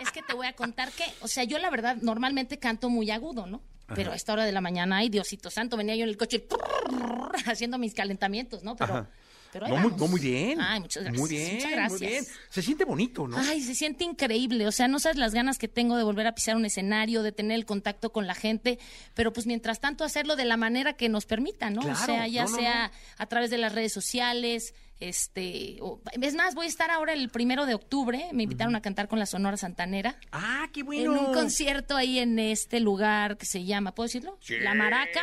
es 0.00 0.10
que 0.10 0.22
te 0.22 0.34
voy 0.34 0.46
a 0.46 0.54
contar 0.54 0.90
que, 0.92 1.04
o 1.20 1.28
sea, 1.28 1.44
yo 1.44 1.58
la 1.58 1.70
verdad 1.70 1.96
normalmente 2.00 2.58
canto 2.58 2.88
muy 2.90 3.10
agudo, 3.10 3.46
¿no? 3.46 3.62
Pero 3.94 4.12
a 4.12 4.16
esta 4.16 4.32
hora 4.32 4.44
de 4.46 4.52
la 4.52 4.62
mañana, 4.62 4.96
ay, 4.96 5.10
Diosito 5.10 5.50
Santo, 5.50 5.76
venía 5.76 5.94
yo 5.94 6.04
en 6.04 6.08
el 6.08 6.16
coche 6.16 6.46
haciendo 7.46 7.78
mis 7.78 7.94
calentamientos, 7.94 8.62
¿no? 8.64 8.76
Pero, 8.76 8.94
Ajá. 8.94 9.10
Pero 9.54 9.64
ahí 9.66 9.72
No 9.72 9.78
muy, 9.78 9.90
vamos. 9.92 10.00
no, 10.02 10.08
muy 10.08 10.20
bien. 10.20 10.60
Ay, 10.60 10.80
muchas 10.80 11.02
gracias. 11.04 11.20
Muy 11.20 11.30
bien, 11.30 11.54
Muchas 11.54 11.70
gracias. 11.70 12.00
muy 12.00 12.08
bien. 12.10 12.26
Se 12.50 12.60
siente 12.62 12.84
bonito, 12.84 13.26
¿no? 13.26 13.38
Ay, 13.38 13.62
se 13.62 13.74
siente 13.74 14.04
increíble. 14.04 14.66
O 14.66 14.72
sea, 14.72 14.86
no 14.88 14.98
sabes 14.98 15.16
las 15.16 15.32
ganas 15.32 15.56
que 15.58 15.68
tengo 15.68 15.96
de 15.96 16.02
volver 16.02 16.26
a 16.26 16.34
pisar 16.34 16.56
un 16.56 16.66
escenario, 16.66 17.22
de 17.22 17.32
tener 17.32 17.54
el 17.54 17.64
contacto 17.64 18.12
con 18.12 18.26
la 18.26 18.34
gente, 18.34 18.78
pero 19.14 19.32
pues 19.32 19.46
mientras 19.46 19.80
tanto 19.80 20.04
hacerlo 20.04 20.36
de 20.36 20.44
la 20.44 20.58
manera 20.58 20.92
que 20.92 21.08
nos 21.08 21.24
permita, 21.24 21.70
¿no? 21.70 21.80
Claro, 21.80 21.98
o 22.02 22.04
sea, 22.04 22.26
ya 22.26 22.44
no, 22.44 22.50
no, 22.50 22.56
sea 22.58 22.92
a 23.16 23.26
través 23.26 23.48
de 23.50 23.56
las 23.58 23.72
redes 23.72 23.92
sociales, 23.92 24.74
este, 25.00 25.76
o- 25.80 26.00
es 26.20 26.34
más, 26.34 26.54
voy 26.54 26.66
a 26.66 26.68
estar 26.68 26.90
ahora 26.90 27.12
el 27.12 27.28
primero 27.28 27.66
de 27.66 27.74
octubre. 27.74 28.26
Me 28.32 28.44
invitaron 28.44 28.74
a 28.74 28.80
cantar 28.82 29.06
con 29.08 29.18
la 29.18 29.26
Sonora 29.26 29.56
Santanera. 29.56 30.18
Ah, 30.32 30.68
qué 30.72 30.80
En 30.80 30.86
bueno. 30.86 31.12
un 31.28 31.34
concierto 31.34 31.96
ahí 31.96 32.18
en 32.18 32.38
este 32.38 32.80
lugar 32.80 33.36
que 33.36 33.46
se 33.46 33.64
llama, 33.64 33.94
¿puedo 33.94 34.06
decirlo? 34.06 34.38
Sí, 34.40 34.58
La 34.60 34.74
Maraca. 34.74 35.22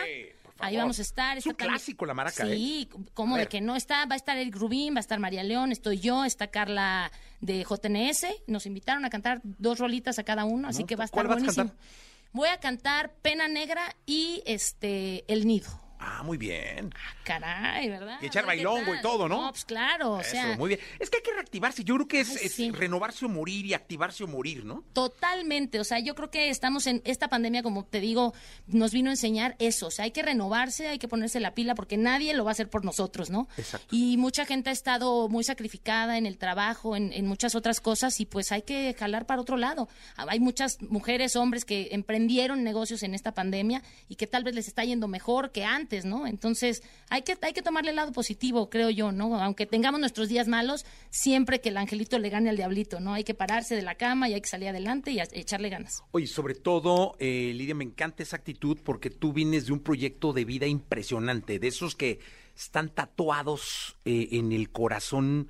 Por 0.52 0.58
favor. 0.60 0.68
Ahí 0.70 0.78
vamos 0.78 1.00
a 1.00 1.02
estar. 1.02 1.38
Es 1.38 1.46
un 1.46 1.54
clásico, 1.54 2.06
La 2.06 2.14
Maraca, 2.14 2.46
Sí, 2.46 2.88
¿eh? 2.92 2.96
¿cómo 3.14 3.36
A 3.36 3.40
de 3.40 3.48
que 3.48 3.62
no 3.62 3.76
está? 3.76 4.06
Va 4.06 4.14
a 4.14 4.18
estar 4.18 4.38
Eric 4.38 4.56
Rubín, 4.56 4.94
va 4.94 4.98
a 4.98 5.02
estar 5.02 5.20
María 5.20 5.44
León, 5.44 5.72
estoy 5.72 6.00
yo, 6.00 6.24
está 6.26 6.48
Carla 6.48 7.12
de 7.40 7.64
JNS. 7.64 8.28
Nos 8.48 8.66
invitaron 8.66 9.04
a 9.06 9.10
cantar 9.10 9.42
dos 9.44 9.80
rolitas 9.80 10.20
a 10.20 10.24
cada 10.24 10.46
uno, 10.46 10.68
así 10.68 10.82
No, 10.84 10.88
que 10.88 10.96
va 10.96 11.06
a 11.06 11.08
¿cuál 11.08 11.26
estar 11.26 11.38
buenísimo. 11.40 11.68
cantar? 11.70 11.86
Voy 12.34 12.48
a 12.48 12.60
cantar 12.60 13.14
Pena 13.22 13.48
Negra 13.50 13.96
y 14.06 14.42
este 14.46 15.26
El 15.32 15.46
Nido. 15.48 15.70
Ah, 16.04 16.24
muy 16.24 16.38
bien. 16.38 16.92
Caray, 17.24 17.90
¿verdad? 17.90 18.18
Y 18.22 18.26
echar 18.26 18.46
bailongo 18.46 18.96
y 18.96 19.02
todo, 19.02 19.30
¿no? 19.30 19.52
pues 19.52 19.66
claro, 19.66 20.14
o 20.14 20.24
sea, 20.24 20.50
Eso, 20.50 20.58
muy 20.58 20.70
bien. 20.70 20.80
Es 21.00 21.10
que 21.10 21.18
hay 21.18 21.24
que 21.24 21.34
reactivarse. 21.34 21.84
Yo 21.84 21.96
creo 21.96 22.08
que 22.08 22.20
es, 22.22 22.30
Ay, 22.30 22.38
es 22.44 22.54
sí. 22.54 22.72
renovarse 22.72 23.26
o 23.26 23.30
morir 23.30 23.66
y 23.68 23.74
activarse 23.76 24.24
o 24.24 24.28
morir, 24.28 24.66
¿no? 24.66 24.84
Totalmente, 24.94 25.80
o 25.80 25.84
sea, 25.84 26.00
yo 26.00 26.16
creo 26.16 26.32
que 26.32 26.50
estamos 26.50 26.88
en 26.88 27.02
esta 27.06 27.28
pandemia, 27.28 27.62
como 27.62 27.86
te 27.86 28.00
digo, 28.00 28.34
nos 28.68 28.92
vino 28.92 29.10
a 29.10 29.14
enseñar 29.14 29.56
eso, 29.60 29.88
o 29.88 29.92
sea, 29.92 30.06
hay 30.06 30.12
que 30.12 30.24
renovarse, 30.24 30.88
hay 30.88 30.98
que 30.98 31.08
ponerse 31.08 31.40
la 31.40 31.54
pila 31.54 31.76
porque 31.76 31.98
nadie 31.98 32.34
lo 32.34 32.44
va 32.46 32.52
a 32.52 32.54
hacer 32.54 32.70
por 32.70 32.84
nosotros, 32.84 33.30
¿no? 33.30 33.48
Exacto. 33.58 33.96
Y 33.96 34.18
mucha 34.18 34.46
gente 34.46 34.70
ha 34.72 34.74
estado 34.74 35.30
muy 35.30 35.44
sacrificada 35.44 36.18
en 36.18 36.26
el 36.26 36.38
trabajo, 36.38 36.96
en, 36.96 37.14
en 37.14 37.28
muchas 37.28 37.54
otras 37.54 37.80
cosas 37.80 38.20
y 38.20 38.26
pues 38.26 38.52
hay 38.52 38.64
que 38.64 38.96
jalar 38.98 39.26
para 39.28 39.42
otro 39.42 39.58
lado. 39.58 39.88
Hay 40.16 40.40
muchas 40.40 40.82
mujeres, 40.82 41.36
hombres 41.36 41.66
que 41.66 41.90
emprendieron 41.92 42.64
negocios 42.64 43.04
en 43.04 43.14
esta 43.14 43.34
pandemia 43.34 43.84
y 44.10 44.16
que 44.16 44.28
tal 44.28 44.44
vez 44.44 44.56
les 44.56 44.68
está 44.68 44.84
yendo 44.84 45.08
mejor 45.08 45.52
que 45.52 45.64
antes, 45.64 45.91
¿no? 46.06 46.26
Entonces, 46.28 46.82
hay 47.10 47.22
que, 47.24 47.38
hay 47.42 47.54
que 47.54 47.62
tomarle 47.62 47.90
el 47.92 47.96
lado 47.98 48.12
positivo, 48.12 48.70
creo 48.70 48.90
yo, 48.90 49.12
¿no? 49.12 49.36
Aunque 49.42 49.66
tengamos 49.66 50.00
nuestros 50.00 50.30
días 50.30 50.48
malos, 50.48 50.86
siempre 51.10 51.62
que 51.62 51.70
el 51.70 51.78
angelito 51.78 52.18
le 52.20 52.30
gane 52.30 52.50
al 52.50 52.58
diablito, 52.58 53.00
¿no? 53.00 53.14
Hay 53.14 53.24
que 53.24 53.34
pararse 53.34 53.76
de 53.76 53.82
la 53.82 53.96
cama 53.96 54.30
y 54.30 54.34
hay 54.34 54.42
que 54.42 54.50
salir 54.50 54.70
adelante 54.70 55.12
y 55.12 55.20
a- 55.20 55.28
echarle 55.32 55.70
ganas. 55.70 56.04
Oye, 56.12 56.28
sobre 56.28 56.56
todo, 56.56 57.16
eh, 57.20 57.52
Lidia, 57.56 57.76
me 57.76 57.84
encanta 57.84 58.24
esa 58.24 58.38
actitud 58.38 58.78
porque 58.84 59.10
tú 59.10 59.34
vienes 59.34 59.66
de 59.68 59.74
un 59.74 59.80
proyecto 59.80 60.34
de 60.34 60.46
vida 60.46 60.68
impresionante, 60.68 61.60
de 61.60 61.68
esos 61.68 61.96
que 61.96 62.20
están 62.56 62.90
tatuados 62.90 63.96
eh, 64.06 64.30
en 64.32 64.52
el 64.52 64.70
corazón 64.72 65.50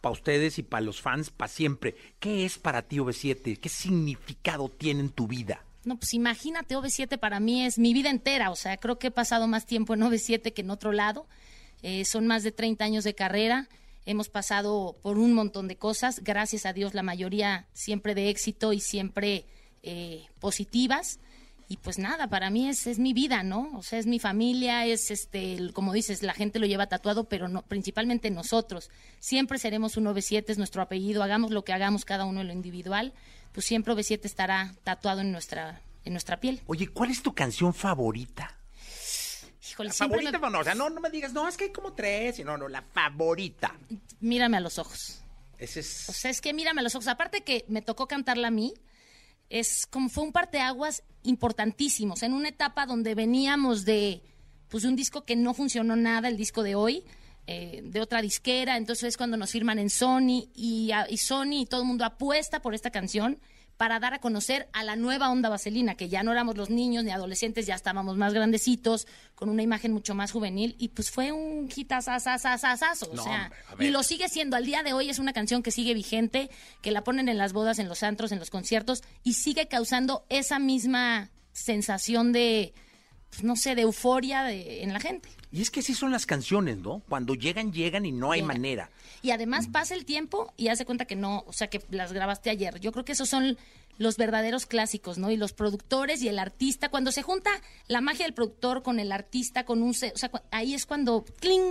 para 0.00 0.12
ustedes 0.12 0.58
y 0.58 0.62
para 0.62 0.80
los 0.80 1.00
fans 1.00 1.30
para 1.30 1.48
siempre. 1.48 1.94
¿Qué 2.18 2.44
es 2.44 2.58
para 2.58 2.82
ti 2.82 2.96
OV7? 2.98 3.58
¿Qué 3.58 3.68
significado 3.68 4.68
tiene 4.68 5.00
en 5.00 5.10
tu 5.10 5.26
vida? 5.26 5.64
No, 5.84 5.96
pues 5.98 6.12
imagínate, 6.14 6.76
OV7 6.76 7.18
para 7.18 7.40
mí 7.40 7.64
es 7.64 7.78
mi 7.78 7.94
vida 7.94 8.10
entera, 8.10 8.50
o 8.50 8.56
sea, 8.56 8.76
creo 8.76 8.98
que 8.98 9.06
he 9.06 9.10
pasado 9.10 9.46
más 9.46 9.64
tiempo 9.64 9.94
en 9.94 10.00
OV7 10.00 10.52
que 10.52 10.60
en 10.60 10.70
otro 10.70 10.92
lado. 10.92 11.26
Eh, 11.82 12.04
son 12.04 12.26
más 12.26 12.42
de 12.42 12.52
30 12.52 12.84
años 12.84 13.04
de 13.04 13.14
carrera, 13.14 13.68
hemos 14.04 14.28
pasado 14.28 14.98
por 15.02 15.18
un 15.18 15.32
montón 15.32 15.68
de 15.68 15.76
cosas, 15.76 16.20
gracias 16.22 16.66
a 16.66 16.74
Dios 16.74 16.92
la 16.92 17.02
mayoría 17.02 17.66
siempre 17.72 18.14
de 18.14 18.28
éxito 18.28 18.74
y 18.74 18.80
siempre 18.80 19.46
eh, 19.82 20.26
positivas. 20.40 21.18
Y 21.68 21.76
pues 21.76 22.00
nada, 22.00 22.26
para 22.26 22.50
mí 22.50 22.68
es, 22.68 22.88
es 22.88 22.98
mi 22.98 23.12
vida, 23.12 23.44
¿no? 23.44 23.70
O 23.76 23.82
sea, 23.84 24.00
es 24.00 24.06
mi 24.06 24.18
familia, 24.18 24.86
es 24.86 25.12
este, 25.12 25.70
como 25.72 25.92
dices, 25.92 26.24
la 26.24 26.34
gente 26.34 26.58
lo 26.58 26.66
lleva 26.66 26.88
tatuado, 26.88 27.28
pero 27.28 27.46
no, 27.46 27.62
principalmente 27.62 28.28
nosotros. 28.28 28.90
Siempre 29.20 29.56
seremos 29.56 29.96
un 29.96 30.06
OV7, 30.06 30.46
es 30.48 30.58
nuestro 30.58 30.82
apellido, 30.82 31.22
hagamos 31.22 31.52
lo 31.52 31.64
que 31.64 31.72
hagamos 31.72 32.04
cada 32.04 32.24
uno 32.24 32.40
en 32.40 32.48
lo 32.48 32.52
individual, 32.52 33.14
pues 33.52 33.66
siempre 33.66 33.92
OV7 33.94 34.20
estará 34.24 34.74
tatuado 34.84 35.20
en 35.20 35.32
nuestra, 35.32 35.82
en 36.04 36.12
nuestra 36.12 36.38
piel. 36.40 36.60
Oye, 36.66 36.88
¿cuál 36.88 37.10
es 37.10 37.22
tu 37.22 37.34
canción 37.34 37.74
favorita? 37.74 38.56
Híjole, 39.70 39.92
favorita, 39.92 40.38
me- 40.38 40.50
no, 40.50 40.58
o 40.60 40.64
sea, 40.64 40.74
no, 40.74 40.90
no 40.90 41.00
me 41.00 41.10
digas, 41.10 41.32
no, 41.32 41.46
es 41.46 41.56
que 41.56 41.64
hay 41.64 41.72
como 41.72 41.92
tres, 41.92 42.38
y 42.38 42.44
no, 42.44 42.56
no, 42.56 42.68
la 42.68 42.82
favorita. 42.82 43.74
mírame 44.20 44.56
a 44.56 44.60
los 44.60 44.78
ojos. 44.78 45.20
Ese 45.58 45.80
es... 45.80 46.08
O 46.08 46.12
sea, 46.12 46.30
es 46.30 46.40
que 46.40 46.52
mírame 46.54 46.80
a 46.80 46.84
los 46.84 46.94
ojos. 46.94 47.06
Aparte 47.08 47.42
que 47.42 47.64
me 47.68 47.82
tocó 47.82 48.08
cantarla 48.08 48.48
a 48.48 48.50
mí, 48.50 48.72
es 49.50 49.86
como 49.86 50.08
fue 50.08 50.24
un 50.24 50.32
parteaguas 50.32 51.02
importantísimo. 51.22 52.14
O 52.14 52.16
sea, 52.16 52.26
en 52.26 52.34
una 52.34 52.48
etapa 52.48 52.86
donde 52.86 53.14
veníamos 53.14 53.84
de, 53.84 54.22
pues, 54.68 54.82
de 54.84 54.88
un 54.88 54.96
disco 54.96 55.24
que 55.24 55.36
no 55.36 55.52
funcionó 55.54 55.96
nada, 55.96 56.28
el 56.28 56.36
disco 56.38 56.62
de 56.62 56.74
hoy, 56.74 57.04
eh, 57.50 57.80
de 57.84 58.00
otra 58.00 58.22
disquera. 58.22 58.76
Entonces 58.76 59.04
es 59.08 59.16
cuando 59.16 59.36
nos 59.36 59.50
firman 59.50 59.78
en 59.78 59.90
Sony 59.90 60.48
y, 60.54 60.92
a- 60.92 61.06
y 61.10 61.16
Sony 61.18 61.60
y 61.62 61.66
todo 61.66 61.80
el 61.82 61.86
mundo 61.88 62.04
apuesta 62.04 62.60
por 62.62 62.74
esta 62.74 62.90
canción 62.90 63.38
para 63.76 63.98
dar 63.98 64.12
a 64.12 64.18
conocer 64.18 64.68
a 64.74 64.84
la 64.84 64.94
nueva 64.94 65.30
onda 65.30 65.48
vaselina, 65.48 65.94
que 65.94 66.10
ya 66.10 66.22
no 66.22 66.32
éramos 66.32 66.54
los 66.58 66.68
niños 66.68 67.02
ni 67.02 67.12
adolescentes, 67.12 67.64
ya 67.66 67.74
estábamos 67.74 68.14
más 68.18 68.34
grandecitos, 68.34 69.06
con 69.34 69.48
una 69.48 69.62
imagen 69.62 69.92
mucho 69.94 70.14
más 70.14 70.32
juvenil, 70.32 70.76
y 70.78 70.88
pues 70.88 71.10
fue 71.10 71.32
un 71.32 71.66
hitazazazazazazo, 71.74 73.10
o 73.10 73.14
No, 73.14 73.22
sea, 73.24 73.50
hombre, 73.70 73.86
y 73.86 73.90
lo 73.90 74.02
sigue 74.02 74.28
siendo. 74.28 74.56
Al 74.56 74.66
día 74.66 74.82
de 74.82 74.92
hoy 74.92 75.08
es 75.08 75.18
una 75.18 75.32
canción 75.32 75.62
que 75.62 75.70
sigue 75.70 75.94
vigente, 75.94 76.50
que 76.82 76.90
la 76.90 77.02
ponen 77.04 77.30
en 77.30 77.38
las 77.38 77.54
bodas, 77.54 77.78
en 77.78 77.88
los 77.88 78.02
antros, 78.02 78.32
en 78.32 78.38
los 78.38 78.50
conciertos 78.50 79.02
y 79.22 79.32
sigue 79.32 79.66
causando 79.66 80.26
esa 80.28 80.58
misma 80.58 81.30
sensación 81.52 82.32
de, 82.32 82.74
pues, 83.30 83.42
no 83.44 83.56
sé, 83.56 83.74
de 83.74 83.82
euforia 83.82 84.42
de- 84.44 84.82
en 84.82 84.92
la 84.92 85.00
gente. 85.00 85.28
Y 85.52 85.62
es 85.62 85.70
que 85.70 85.80
así 85.80 85.94
son 85.94 86.12
las 86.12 86.26
canciones, 86.26 86.78
¿no? 86.78 87.02
Cuando 87.08 87.34
llegan, 87.34 87.72
llegan 87.72 88.06
y 88.06 88.12
no 88.12 88.30
hay 88.32 88.40
Llegan. 88.40 88.56
manera. 88.56 88.90
Y 89.22 89.30
además 89.32 89.66
pasa 89.68 89.94
el 89.94 90.04
tiempo 90.04 90.52
y 90.56 90.68
hace 90.68 90.84
cuenta 90.84 91.04
que 91.06 91.16
no, 91.16 91.44
o 91.46 91.52
sea, 91.52 91.68
que 91.68 91.82
las 91.90 92.12
grabaste 92.12 92.50
ayer. 92.50 92.78
Yo 92.80 92.92
creo 92.92 93.04
que 93.04 93.12
esos 93.12 93.28
son 93.28 93.58
los 93.98 94.16
verdaderos 94.16 94.64
clásicos, 94.66 95.18
¿no? 95.18 95.30
Y 95.30 95.36
los 95.36 95.52
productores 95.52 96.22
y 96.22 96.28
el 96.28 96.38
artista, 96.38 96.88
cuando 96.88 97.10
se 97.12 97.22
junta 97.22 97.50
la 97.88 98.00
magia 98.00 98.24
del 98.26 98.32
productor 98.34 98.82
con 98.82 99.00
el 99.00 99.10
artista, 99.12 99.64
con 99.64 99.82
un... 99.82 99.90
O 99.90 99.94
sea, 99.94 100.30
ahí 100.52 100.74
es 100.74 100.86
cuando... 100.86 101.24
¡Cling! 101.40 101.62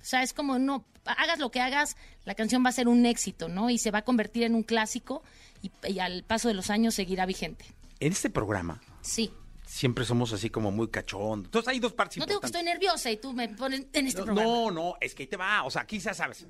O 0.00 0.08
sea, 0.08 0.22
es 0.22 0.32
como, 0.32 0.58
no, 0.58 0.84
hagas 1.04 1.38
lo 1.38 1.50
que 1.50 1.60
hagas, 1.60 1.96
la 2.24 2.34
canción 2.34 2.64
va 2.64 2.70
a 2.70 2.72
ser 2.72 2.88
un 2.88 3.04
éxito, 3.06 3.48
¿no? 3.48 3.70
Y 3.70 3.78
se 3.78 3.90
va 3.90 3.98
a 3.98 4.02
convertir 4.04 4.44
en 4.44 4.54
un 4.54 4.62
clásico 4.62 5.22
y, 5.62 5.70
y 5.88 5.98
al 5.98 6.22
paso 6.24 6.48
de 6.48 6.54
los 6.54 6.70
años 6.70 6.94
seguirá 6.94 7.26
vigente. 7.26 7.64
En 8.00 8.12
este 8.12 8.30
programa 8.30 8.80
Sí. 9.02 9.30
Siempre 9.66 10.04
somos 10.06 10.32
así 10.32 10.48
como 10.48 10.70
muy 10.70 10.88
cachondos. 10.88 11.46
Entonces 11.48 11.68
hay 11.68 11.78
dos 11.80 11.92
partes 11.92 12.16
No 12.16 12.24
digo 12.24 12.40
que 12.40 12.46
importantes. 12.46 12.60
estoy 12.60 12.72
nerviosa 12.72 13.10
y 13.10 13.16
tú 13.18 13.32
me 13.34 13.48
pones 13.50 13.86
en 13.92 14.06
este 14.06 14.20
No, 14.20 14.24
programa. 14.26 14.48
no, 14.50 14.70
no, 14.70 14.94
es 15.00 15.14
que 15.14 15.24
ahí 15.24 15.26
te 15.26 15.36
va. 15.36 15.64
O 15.64 15.70
sea, 15.70 15.86
ya 15.86 16.14
sabes. 16.14 16.46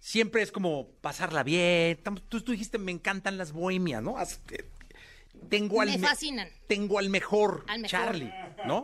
Siempre 0.00 0.42
es 0.42 0.52
como 0.52 0.86
pasarla 1.00 1.42
bien. 1.42 1.98
Tú, 2.28 2.40
tú 2.42 2.52
dijiste, 2.52 2.78
me 2.78 2.92
encantan 2.92 3.36
las 3.36 3.50
bohemias, 3.52 4.00
¿no? 4.02 4.14
Eh, 4.20 4.64
Tengo 5.48 5.80
al 5.80 5.88
Me 5.88 5.98
me- 5.98 6.06
fascinan. 6.06 6.48
Tengo 6.68 6.98
al 7.00 7.10
mejor, 7.10 7.64
Al 7.66 7.80
mejor. 7.80 7.90
Charlie, 7.90 8.32
¿no? 8.66 8.82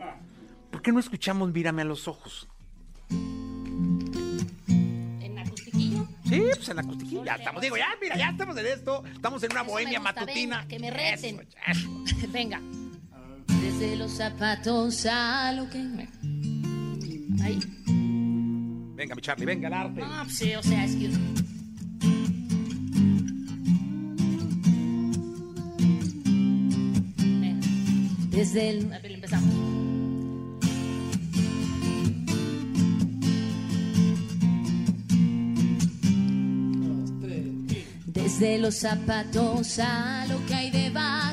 ¿Por 0.71 0.81
qué 0.81 0.91
no 0.91 0.99
escuchamos 0.99 1.53
Mírame 1.53 1.83
a 1.83 1.85
los 1.85 2.07
ojos? 2.09 2.47
En 5.21 5.37
acustiquillo. 5.39 6.07
Sí, 6.27 6.41
pues 6.55 6.67
en 6.69 6.75
la. 6.77 6.83
Ya 7.23 7.35
estamos, 7.35 7.61
digo, 7.61 7.77
ya, 7.77 7.89
mira, 8.01 8.17
ya 8.17 8.29
estamos 8.29 8.57
en 8.57 8.65
esto. 8.67 9.03
Estamos 9.13 9.43
en 9.43 9.51
una 9.51 9.61
Eso 9.61 9.65
me 9.67 9.71
bohemia 9.71 9.99
gusta, 9.99 10.13
matutina. 10.21 10.67
que 10.67 10.79
me 10.79 10.91
reten. 10.91 11.47
Eso, 11.67 11.79
eso. 12.03 12.27
Venga. 12.31 12.61
Desde 13.65 13.95
los 13.95 14.11
zapatos 14.11 15.07
a 15.07 15.51
lo 15.51 15.67
que. 15.67 15.79
Ahí. 17.43 17.59
Venga, 18.95 19.15
mi 19.15 19.21
Charlie, 19.23 19.45
venga, 19.45 19.67
el 19.67 19.73
arte. 19.73 20.01
No, 20.01 20.23
pues 20.23 20.37
sí, 20.37 20.53
o 20.53 20.61
sea, 20.61 20.85
es 20.85 20.95
que... 20.95 21.09
Venga. 27.17 27.67
Desde 28.29 28.69
el... 28.69 28.93
A 28.93 28.99
ver, 28.99 29.11
empezamos. 29.13 29.49
Desde 38.05 38.59
los 38.59 38.75
zapatos 38.75 39.79
a 39.79 40.27
lo 40.27 40.45
que 40.45 40.53
hay 40.53 40.69
debajo 40.69 41.24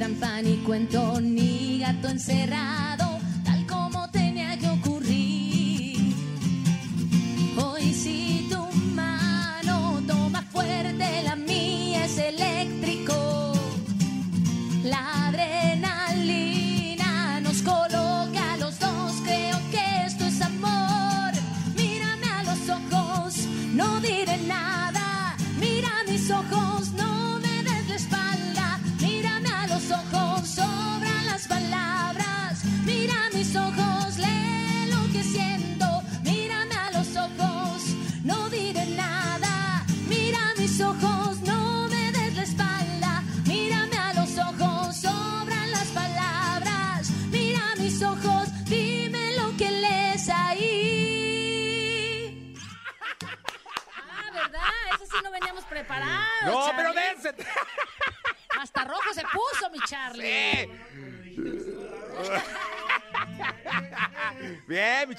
Sin 0.00 0.16
trampa 0.18 0.40
ni 0.40 0.56
cuento 0.64 1.20
ni 1.20 1.78
gato 1.80 2.08
encerrado, 2.08 2.99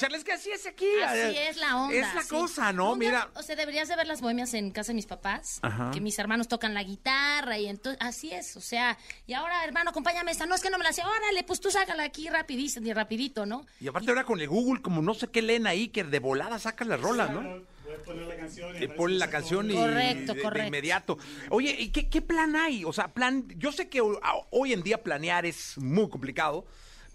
Bien, 0.01 0.11
mi 0.11 0.17
Charlie, 0.17 0.17
es 0.17 0.23
que 0.23 0.31
así 0.33 0.51
es 0.51 0.65
aquí. 0.67 0.85
Así 1.05 1.37
es 1.37 1.57
la 1.57 1.77
onda. 1.77 1.95
Es 1.95 2.13
la 2.15 2.21
sí. 2.23 2.29
cosa, 2.29 2.73
¿no? 2.73 2.95
Mira. 2.95 3.29
O 3.35 3.43
sea, 3.43 3.55
deberías 3.55 3.87
de 3.87 3.95
ver 3.95 4.07
las 4.07 4.21
bohemias 4.21 4.53
en 4.53 4.71
casa 4.71 4.89
de 4.91 4.95
mis 4.95 5.05
papás. 5.05 5.59
Ajá. 5.61 5.91
Que 5.93 6.01
mis 6.01 6.17
hermanos 6.19 6.47
tocan 6.47 6.73
la 6.73 6.83
guitarra 6.83 7.57
y 7.57 7.67
entonces. 7.67 8.01
Así 8.01 8.31
es, 8.31 8.55
o 8.57 8.61
sea. 8.61 8.97
Y 9.27 9.33
ahora, 9.33 9.63
hermano, 9.63 9.91
acompáñame 9.91 10.31
esta. 10.31 10.45
No, 10.45 10.55
es 10.55 10.61
que 10.61 10.69
no 10.69 10.77
me 10.77 10.83
la 10.83 10.93
sé. 10.93 11.01
Órale, 11.03 11.43
pues 11.43 11.59
tú 11.59 11.69
sácala 11.71 12.03
aquí 12.03 12.29
rapidísimo, 12.29 12.85
ni 12.85 12.93
rapidito, 12.93 13.45
¿no? 13.45 13.65
Y 13.79 13.87
aparte 13.87 14.09
ahora 14.09 14.23
con 14.23 14.39
el 14.39 14.47
Google, 14.47 14.81
como 14.81 15.01
no 15.01 15.13
sé 15.13 15.27
qué 15.27 15.41
leen 15.41 15.67
ahí, 15.67 15.87
que 15.89 16.03
de 16.03 16.19
volada 16.19 16.59
sacan 16.59 16.89
las 16.89 16.99
rolas, 17.01 17.29
¿no? 17.31 17.41
Voy 17.41 17.95
a 17.99 18.03
poner 18.05 18.25
la 18.27 18.35
canción. 18.37 18.75
y 18.81 18.83
Y 18.85 18.87
ponen 18.87 19.19
la 19.19 19.29
canción 19.29 19.69
y 19.71 19.75
Correcto, 19.75 20.33
de- 20.33 20.37
de, 20.37 20.43
correcto. 20.43 20.67
inmediato. 20.67 21.17
Oye, 21.49 21.75
¿y 21.77 21.89
qué, 21.89 22.07
qué 22.09 22.21
plan 22.21 22.55
hay? 22.55 22.85
O 22.85 22.93
sea, 22.93 23.09
plan, 23.09 23.45
yo 23.57 23.71
sé 23.71 23.89
que 23.89 24.01
hoy 24.01 24.73
en 24.73 24.81
día 24.83 25.03
planear 25.03 25.45
es 25.45 25.77
muy 25.77 26.09
complicado, 26.09 26.65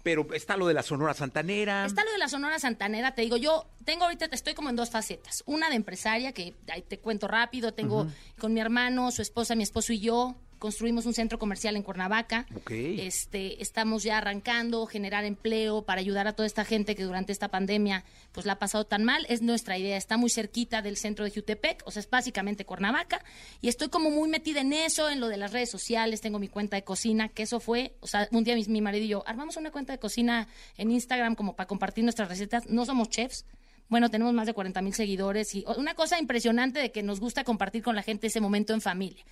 pero 0.07 0.25
está 0.33 0.55
lo 0.55 0.65
de 0.67 0.73
la 0.73 0.83
Sonora 0.83 1.13
Santanera. 1.13 1.85
Está 1.85 2.05
lo 2.05 2.11
de 2.13 2.17
la 2.17 2.29
Sonora 2.29 2.57
Santanera, 2.59 3.13
te 3.13 3.23
digo, 3.23 3.35
yo 3.35 3.67
tengo 3.83 4.05
ahorita, 4.05 4.29
estoy 4.31 4.53
como 4.53 4.69
en 4.69 4.77
dos 4.77 4.89
facetas. 4.89 5.43
Una 5.45 5.67
de 5.67 5.75
empresaria, 5.75 6.31
que 6.31 6.55
ahí 6.71 6.81
te 6.81 6.97
cuento 6.99 7.27
rápido, 7.27 7.73
tengo 7.73 8.07
con 8.39 8.53
mi 8.53 8.61
hermano, 8.61 9.11
su 9.11 9.21
esposa, 9.21 9.53
mi 9.55 9.63
esposo 9.63 9.91
y 9.91 9.99
yo, 9.99 10.37
construimos 10.59 11.05
un 11.05 11.13
centro 11.13 11.39
comercial 11.39 11.75
en 11.75 11.83
Cuernavaca. 11.83 12.45
Ok. 12.55 12.71
Este, 12.71 13.61
estamos 13.61 14.03
ya 14.03 14.17
arrancando, 14.17 14.85
generar 14.85 15.25
empleo 15.25 15.83
para 15.83 16.01
ayudar 16.01 16.27
a 16.27 16.33
toda 16.33 16.45
esta 16.45 16.65
gente 16.65 16.95
que 16.95 17.03
durante 17.03 17.31
esta 17.31 17.49
pandemia 17.49 18.03
pues 18.31 18.45
la 18.45 18.53
ha 18.53 18.59
pasado 18.59 18.85
tan 18.85 19.03
mal. 19.03 19.25
Es 19.29 19.41
nuestra 19.41 19.77
idea, 19.77 19.97
está 19.97 20.17
muy 20.17 20.29
cerquita 20.29 20.81
del 20.81 20.97
centro 20.97 21.25
de 21.25 21.31
Jutepec, 21.31 21.83
o 21.85 21.91
sea, 21.91 21.99
es 21.99 22.09
básicamente 22.09 22.65
Cuernavaca. 22.65 23.23
Y 23.61 23.67
estoy 23.67 23.89
como 23.89 24.09
muy 24.09 24.29
metida 24.29 24.61
en 24.61 24.73
eso, 24.73 25.09
en 25.09 25.19
lo 25.19 25.27
de 25.27 25.37
las 25.37 25.51
redes 25.51 25.69
sociales, 25.69 26.21
tengo 26.21 26.39
mi 26.39 26.47
cuenta 26.47 26.75
de 26.75 26.83
cocina, 26.83 27.29
que 27.29 27.43
eso 27.43 27.59
fue, 27.59 27.95
o 28.01 28.07
sea, 28.07 28.27
un 28.31 28.43
día 28.43 28.55
mi, 28.55 28.65
mi 28.65 28.81
marido 28.81 29.05
y 29.05 29.09
yo 29.09 29.23
armamos 29.27 29.57
una 29.57 29.71
cuenta 29.71 29.93
de 29.93 29.99
cocina 29.99 30.47
en 30.77 30.91
Instagram 30.91 31.35
como 31.35 31.55
para 31.55 31.67
compartir 31.67 32.03
nuestras 32.03 32.29
recetas. 32.29 32.67
No 32.67 32.85
somos 32.85 33.09
chefs, 33.09 33.45
bueno, 33.89 34.09
tenemos 34.09 34.33
más 34.33 34.47
de 34.47 34.53
40 34.53 34.81
mil 34.81 34.93
seguidores 34.93 35.55
y 35.55 35.63
una 35.77 35.93
cosa 35.93 36.19
impresionante 36.19 36.79
de 36.79 36.91
que 36.91 37.03
nos 37.03 37.19
gusta 37.19 37.43
compartir 37.43 37.83
con 37.83 37.95
la 37.95 38.03
gente 38.03 38.27
ese 38.27 38.41
momento 38.41 38.73
en 38.73 38.81
familia. 38.81 39.23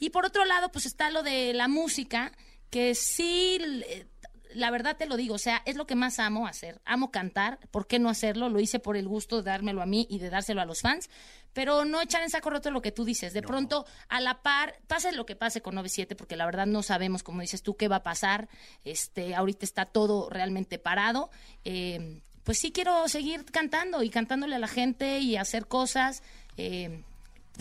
Y 0.00 0.10
por 0.10 0.26
otro 0.26 0.44
lado, 0.44 0.72
pues 0.72 0.86
está 0.86 1.10
lo 1.10 1.22
de 1.22 1.52
la 1.54 1.68
música, 1.68 2.32
que 2.70 2.94
sí, 2.96 3.58
l- 3.60 4.06
la 4.54 4.72
verdad 4.72 4.96
te 4.96 5.06
lo 5.06 5.16
digo, 5.16 5.36
o 5.36 5.38
sea, 5.38 5.62
es 5.64 5.76
lo 5.76 5.86
que 5.86 5.94
más 5.94 6.18
amo 6.18 6.48
hacer. 6.48 6.80
Amo 6.84 7.12
cantar, 7.12 7.60
¿por 7.70 7.86
qué 7.86 8.00
no 8.00 8.08
hacerlo? 8.08 8.48
Lo 8.48 8.58
hice 8.58 8.80
por 8.80 8.96
el 8.96 9.06
gusto 9.06 9.36
de 9.36 9.42
dármelo 9.50 9.80
a 9.82 9.86
mí 9.86 10.08
y 10.10 10.18
de 10.18 10.28
dárselo 10.30 10.60
a 10.60 10.64
los 10.64 10.80
fans, 10.80 11.08
pero 11.52 11.84
no 11.84 12.00
echar 12.02 12.22
en 12.24 12.30
saco 12.30 12.50
roto 12.50 12.70
lo 12.72 12.82
que 12.82 12.90
tú 12.90 13.04
dices. 13.04 13.32
De 13.32 13.42
pronto, 13.42 13.86
a 14.08 14.20
la 14.20 14.42
par, 14.42 14.80
pase 14.88 15.12
lo 15.12 15.24
que 15.26 15.36
pase 15.36 15.60
con 15.60 15.74
97, 15.76 16.16
porque 16.16 16.34
la 16.36 16.46
verdad 16.46 16.66
no 16.66 16.82
sabemos, 16.82 17.22
como 17.22 17.42
dices 17.42 17.62
tú, 17.62 17.76
qué 17.76 17.86
va 17.86 17.96
a 17.96 18.02
pasar. 18.02 18.48
Este, 18.84 19.34
ahorita 19.36 19.64
está 19.64 19.84
todo 19.86 20.28
realmente 20.30 20.78
parado. 20.80 21.30
Eh, 21.64 22.22
pues 22.42 22.58
sí 22.58 22.72
quiero 22.72 23.06
seguir 23.08 23.44
cantando 23.44 24.02
y 24.02 24.10
cantándole 24.10 24.56
a 24.56 24.58
la 24.60 24.68
gente 24.68 25.18
y 25.20 25.36
hacer 25.36 25.66
cosas. 25.68 26.22
eh, 26.56 27.04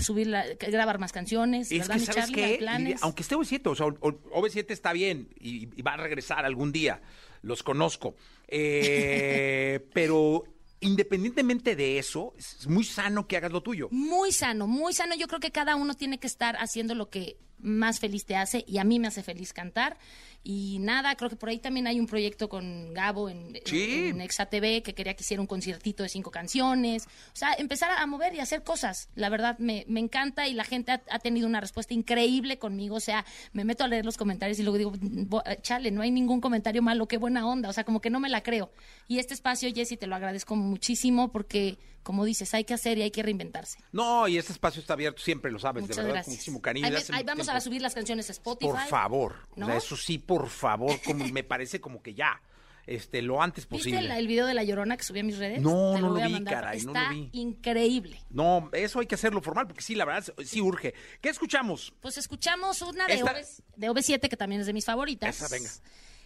subir 0.03 0.27
la- 0.27 0.45
grabar 0.55 0.99
más 0.99 1.11
canciones, 1.11 1.71
Es 1.71 1.79
¿verdad, 1.79 1.93
que, 1.95 1.99
mi 1.99 2.05
¿sabes 2.05 2.19
Charlie? 2.31 2.35
Qué? 2.59 2.95
aunque 3.01 3.21
esté 3.23 3.35
OV7, 3.35 3.67
o 3.71 3.75
sea, 3.75 3.85
o- 3.87 3.97
o- 4.01 4.41
OV7 4.41 4.71
está 4.71 4.93
bien 4.93 5.29
y, 5.39 5.69
y 5.77 5.81
va 5.81 5.93
a 5.93 5.97
regresar 5.97 6.45
algún 6.45 6.71
día, 6.71 7.01
los 7.41 7.63
conozco. 7.63 8.15
Eh, 8.47 9.79
pero 9.93 10.43
independientemente 10.81 11.75
de 11.75 11.99
eso, 11.99 12.33
es 12.37 12.67
muy 12.67 12.83
sano 12.83 13.27
que 13.27 13.37
hagas 13.37 13.51
lo 13.51 13.61
tuyo. 13.61 13.89
Muy 13.91 14.31
sano, 14.31 14.65
muy 14.67 14.93
sano. 14.93 15.15
Yo 15.15 15.27
creo 15.27 15.39
que 15.39 15.51
cada 15.51 15.75
uno 15.75 15.93
tiene 15.93 16.19
que 16.19 16.27
estar 16.27 16.55
haciendo 16.57 16.95
lo 16.95 17.09
que 17.09 17.37
más 17.61 17.99
feliz 17.99 18.25
te 18.25 18.35
hace 18.35 18.63
y 18.67 18.77
a 18.77 18.83
mí 18.83 18.99
me 18.99 19.07
hace 19.07 19.23
feliz 19.23 19.53
cantar. 19.53 19.97
Y 20.41 20.77
nada, 20.79 21.15
creo 21.15 21.29
que 21.29 21.35
por 21.35 21.49
ahí 21.49 21.59
también 21.59 21.85
hay 21.85 21.99
un 21.99 22.07
proyecto 22.07 22.47
con 22.47 22.93
Gabo 22.93 23.29
en, 23.29 23.59
Sí. 23.65 24.07
en 24.07 24.21
Exa 24.21 24.45
TV 24.45 24.81
que 24.81 24.93
quería 24.95 25.13
que 25.13 25.21
hiciera 25.23 25.41
un 25.41 25.47
conciertito 25.47 26.01
de 26.01 26.07
cinco 26.07 26.31
canciones. 26.31 27.07
O 27.33 27.35
sea, 27.35 27.53
empezar 27.55 27.91
a 27.91 28.05
mover 28.05 28.33
y 28.35 28.39
hacer 28.39 28.63
cosas. 28.63 29.09
La 29.15 29.27
verdad, 29.27 29.59
me, 29.59 29.83
me 29.89 29.99
encanta 29.99 30.47
y 30.47 30.53
la 30.53 30.63
gente 30.63 30.93
ha, 30.93 31.01
ha 31.11 31.19
tenido 31.19 31.45
una 31.45 31.59
respuesta 31.59 31.93
increíble 31.93 32.57
conmigo. 32.57 32.95
O 32.95 32.99
sea, 33.01 33.25
me 33.51 33.65
meto 33.65 33.83
a 33.83 33.89
leer 33.89 34.05
los 34.05 34.15
comentarios 34.15 34.57
y 34.59 34.63
luego 34.63 34.77
digo, 34.77 34.93
"Bo- 35.01 35.43
chale, 35.61 35.91
no 35.91 36.01
hay 36.01 36.11
ningún 36.11 36.39
comentario 36.39 36.81
malo, 36.81 37.05
qué 37.09 37.17
buena 37.17 37.45
onda. 37.45 37.67
O 37.67 37.73
sea, 37.73 37.83
como 37.83 37.99
que 37.99 38.09
no 38.09 38.21
me 38.21 38.29
la 38.29 38.41
creo. 38.41 38.71
Y 39.09 39.19
este 39.19 39.33
espacio, 39.33 39.69
Jessy, 39.73 39.97
te 39.97 40.07
lo 40.07 40.15
agradezco 40.15 40.55
muchísimo 40.55 41.33
porque, 41.33 41.77
como 42.01 42.23
dices, 42.23 42.53
hay 42.53 42.63
que 42.63 42.73
hacer 42.73 42.97
y 42.97 43.01
hay 43.01 43.11
que 43.11 43.23
reinventarse. 43.23 43.79
No, 43.91 44.25
y 44.29 44.37
este 44.37 44.53
espacio 44.53 44.79
está 44.79 44.93
abierto, 44.93 45.21
siempre 45.21 45.51
lo 45.51 45.59
sabes, 45.59 45.81
Muchas 45.81 45.97
de 45.97 46.03
verdad, 46.03 46.13
gracias. 46.13 46.25
con 46.27 46.33
muchísimo 46.35 46.61
cariño. 46.61 46.87
Ahí, 46.87 46.93
ahí 46.93 47.23
mucho 47.35 47.48
vamos 47.49 47.63
a 47.63 47.65
subir 47.65 47.81
las 47.81 47.93
canciones 47.93 48.29
a 48.29 48.31
Spotify. 48.31 48.71
Por 48.71 48.79
favor, 48.87 49.35
o 49.55 49.65
sea, 49.65 49.75
eso 49.77 49.95
sí, 49.97 50.17
por 50.17 50.47
favor, 50.49 50.99
como 51.05 51.25
me 51.27 51.43
parece 51.43 51.79
como 51.81 52.01
que 52.01 52.13
ya, 52.13 52.41
este, 52.87 53.21
lo 53.21 53.41
antes 53.41 53.69
¿Viste 53.69 53.89
posible. 53.91 53.99
el, 53.99 54.17
el 54.19 54.27
video 54.27 54.47
de 54.47 54.53
La 54.55 54.63
Llorona 54.63 54.97
que 54.97 55.03
subí 55.03 55.19
a 55.19 55.23
mis 55.23 55.37
redes? 55.37 55.61
No, 55.61 55.93
Te 55.95 56.01
no 56.01 56.09
lo 56.09 56.15
vi, 56.15 56.43
caray, 56.43 56.81
no 56.81 56.93
lo 56.93 57.09
vi. 57.11 57.29
increíble. 57.33 58.19
No, 58.31 58.69
eso 58.73 58.99
hay 58.99 59.05
que 59.05 59.13
hacerlo 59.15 59.41
formal, 59.41 59.67
porque 59.67 59.81
sí, 59.83 59.93
la 59.93 60.05
verdad, 60.05 60.33
sí 60.43 60.59
urge. 60.59 60.93
¿Qué 61.21 61.29
escuchamos? 61.29 61.93
Pues 62.01 62.17
escuchamos 62.17 62.81
una 62.81 63.05
de, 63.05 63.13
Esta- 63.15 63.31
OV, 63.31 63.45
de 63.75 63.89
OV7, 63.91 64.29
que 64.29 64.37
también 64.37 64.61
es 64.61 64.67
de 64.67 64.73
mis 64.73 64.85
favoritas. 64.85 65.35
Esa, 65.35 65.47
venga. 65.55 65.69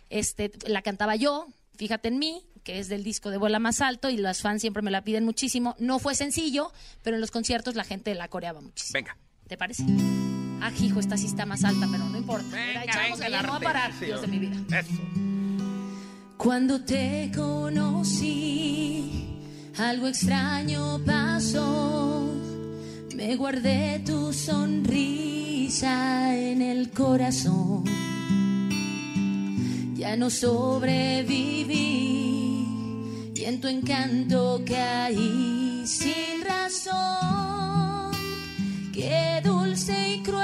Este, 0.09 0.51
la 0.67 0.81
cantaba 0.81 1.15
yo, 1.15 1.47
Fíjate 1.75 2.07
en 2.09 2.19
mí, 2.19 2.45
que 2.63 2.77
es 2.77 2.87
del 2.87 3.03
disco 3.03 3.31
de 3.31 3.37
Vuela 3.37 3.57
Más 3.57 3.81
Alto, 3.81 4.11
y 4.11 4.17
las 4.17 4.41
fans 4.43 4.61
siempre 4.61 4.83
me 4.83 4.91
la 4.91 5.03
piden 5.03 5.25
muchísimo. 5.25 5.75
No 5.79 5.97
fue 5.97 6.13
sencillo, 6.13 6.71
pero 7.01 7.15
en 7.17 7.21
los 7.21 7.31
conciertos 7.31 7.73
la 7.73 7.83
gente 7.83 8.13
la 8.13 8.27
coreaba 8.27 8.61
muchísimo. 8.61 8.93
Venga. 8.93 9.17
¿Te 9.47 9.57
parece? 9.57 9.83
Ah, 10.65 10.71
hijo, 10.79 11.01
esta 11.01 11.17
sí 11.17 11.25
está 11.25 11.45
más 11.45 11.65
alta, 11.65 11.89
pero 11.91 12.07
no 12.07 12.17
importa. 12.17 12.45
Mira, 12.55 12.79
Venga, 12.79 12.83
echamos 12.85 13.19
venga, 13.19 13.25
allá, 13.25 13.41
no 13.41 13.49
va 13.49 13.55
a 13.57 13.59
parar, 13.59 13.99
Dios 13.99 14.21
de 14.21 14.27
mi 14.27 14.39
vida. 14.39 14.55
Eso. 14.79 14.93
Cuando 16.37 16.79
te 16.85 17.29
conocí, 17.35 19.27
algo 19.77 20.07
extraño 20.07 21.01
pasó. 21.05 22.31
Me 23.13 23.35
guardé 23.35 24.03
tu 24.05 24.31
sonrisa 24.31 26.33
en 26.33 26.61
el 26.61 26.91
corazón. 26.91 27.83
Ya 29.95 30.15
no 30.15 30.29
sobreviví 30.29 31.73
y 33.35 33.43
en 33.43 33.59
tu 33.59 33.67
encanto 33.67 34.61
caí 34.65 35.83
sin 35.85 36.41
razón. 36.45 38.13
Qué 38.93 39.41
y 39.75 40.21
cruel 40.21 40.43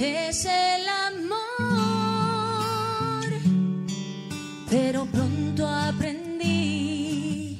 es 0.00 0.44
el 0.46 0.88
amor. 1.06 1.38
Pero 4.68 5.06
pronto 5.06 5.68
aprendí 5.68 7.56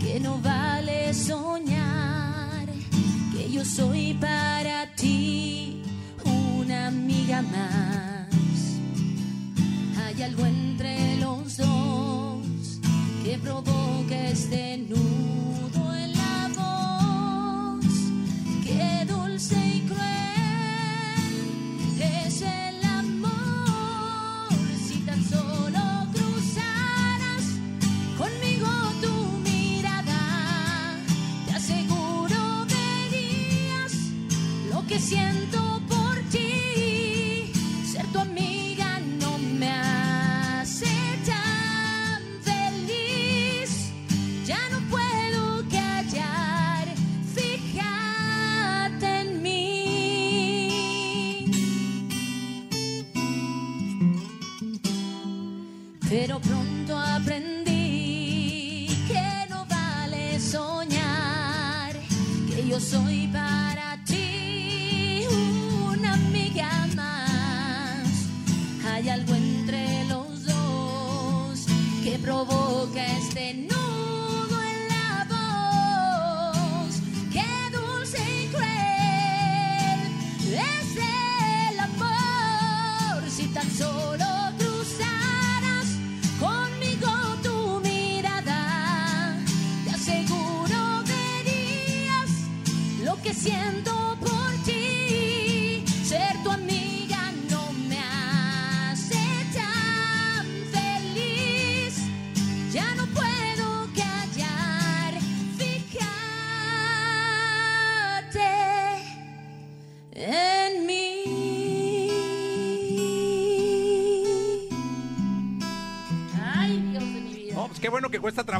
que 0.00 0.18
no 0.20 0.38
vale 0.38 1.12
soñar, 1.12 2.66
que 3.32 3.50
yo 3.50 3.62
soy 3.62 4.14
para 4.14 4.86
ti 4.96 5.82
una 6.24 6.86
amiga 6.86 7.42
más. 7.42 7.99
Pero 56.10 56.40
pronto 56.40 56.79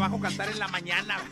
trabajo 0.01 0.19
cantar 0.23 0.49
en 0.49 0.59
la 0.59 0.69
mañana. 0.69 1.19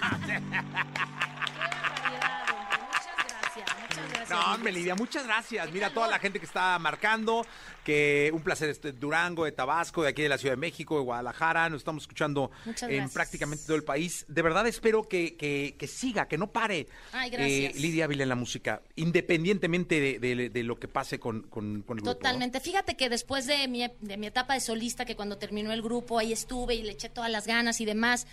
Muchas 2.89 3.15
gracias, 3.27 3.69
muchas 3.81 4.09
gracias. 4.13 4.31
No, 4.31 4.55
hombre, 4.55 4.73
Lidia, 4.73 4.95
muchas 4.95 5.25
gracias. 5.25 5.73
Mira 5.73 5.89
toda 5.91 6.09
la 6.09 6.19
gente 6.19 6.39
que 6.39 6.45
está 6.45 6.79
marcando, 6.79 7.47
que 7.83 8.31
un 8.35 8.43
placer 8.43 8.69
este 8.69 8.93
Durango, 8.93 9.47
de 9.47 9.53
Tabasco, 9.53 10.03
de 10.03 10.11
aquí 10.11 10.21
de 10.23 10.29
la 10.29 10.37
Ciudad 10.37 10.53
de 10.53 10.59
México, 10.61 10.97
de 10.99 11.03
Guadalajara. 11.05 11.71
Nos 11.71 11.81
estamos 11.81 12.03
escuchando 12.03 12.51
en 12.83 13.09
prácticamente 13.09 13.65
todo 13.65 13.77
el 13.77 13.85
país. 13.85 14.27
De 14.29 14.43
verdad 14.43 14.67
espero 14.67 15.09
que, 15.09 15.37
que- 15.37 15.75
que 15.79 15.87
siga, 15.87 16.29
que 16.29 16.37
no 16.37 16.49
pare. 16.53 16.89
Ay, 17.13 17.31
gracias. 17.31 17.75
eh, 17.77 17.81
Lidia 17.81 18.05
Ávila 18.05 18.25
en 18.25 18.29
la 18.29 18.35
música, 18.37 18.83
independientemente 18.97 19.99
de, 20.01 20.19
de- 20.19 20.51
de 20.51 20.63
lo 20.63 20.79
que 20.79 20.89
pase 20.89 21.19
con, 21.19 21.43
con- 21.45 21.83
con 21.83 21.97
el 21.99 22.03
grupo. 22.03 22.11
¿no? 22.11 22.15
Totalmente. 22.17 22.61
Fíjate 22.61 22.97
que 22.99 23.09
después 23.09 23.47
de 23.47 23.67
mi, 23.69 23.87
de 24.01 24.17
mi 24.19 24.27
etapa 24.27 24.53
de 24.55 24.61
solista, 24.61 25.07
que 25.07 25.17
cuando 25.17 25.39
terminó 25.39 25.73
el 25.73 25.81
grupo, 25.81 26.19
ahí 26.19 26.33
estuve 26.35 26.75
y 26.75 26.83
le 26.83 26.93
eché 26.93 27.09
todas 27.09 27.31
las 27.31 27.47
ganas 27.47 27.81
y 27.81 27.87
demás, 27.87 28.27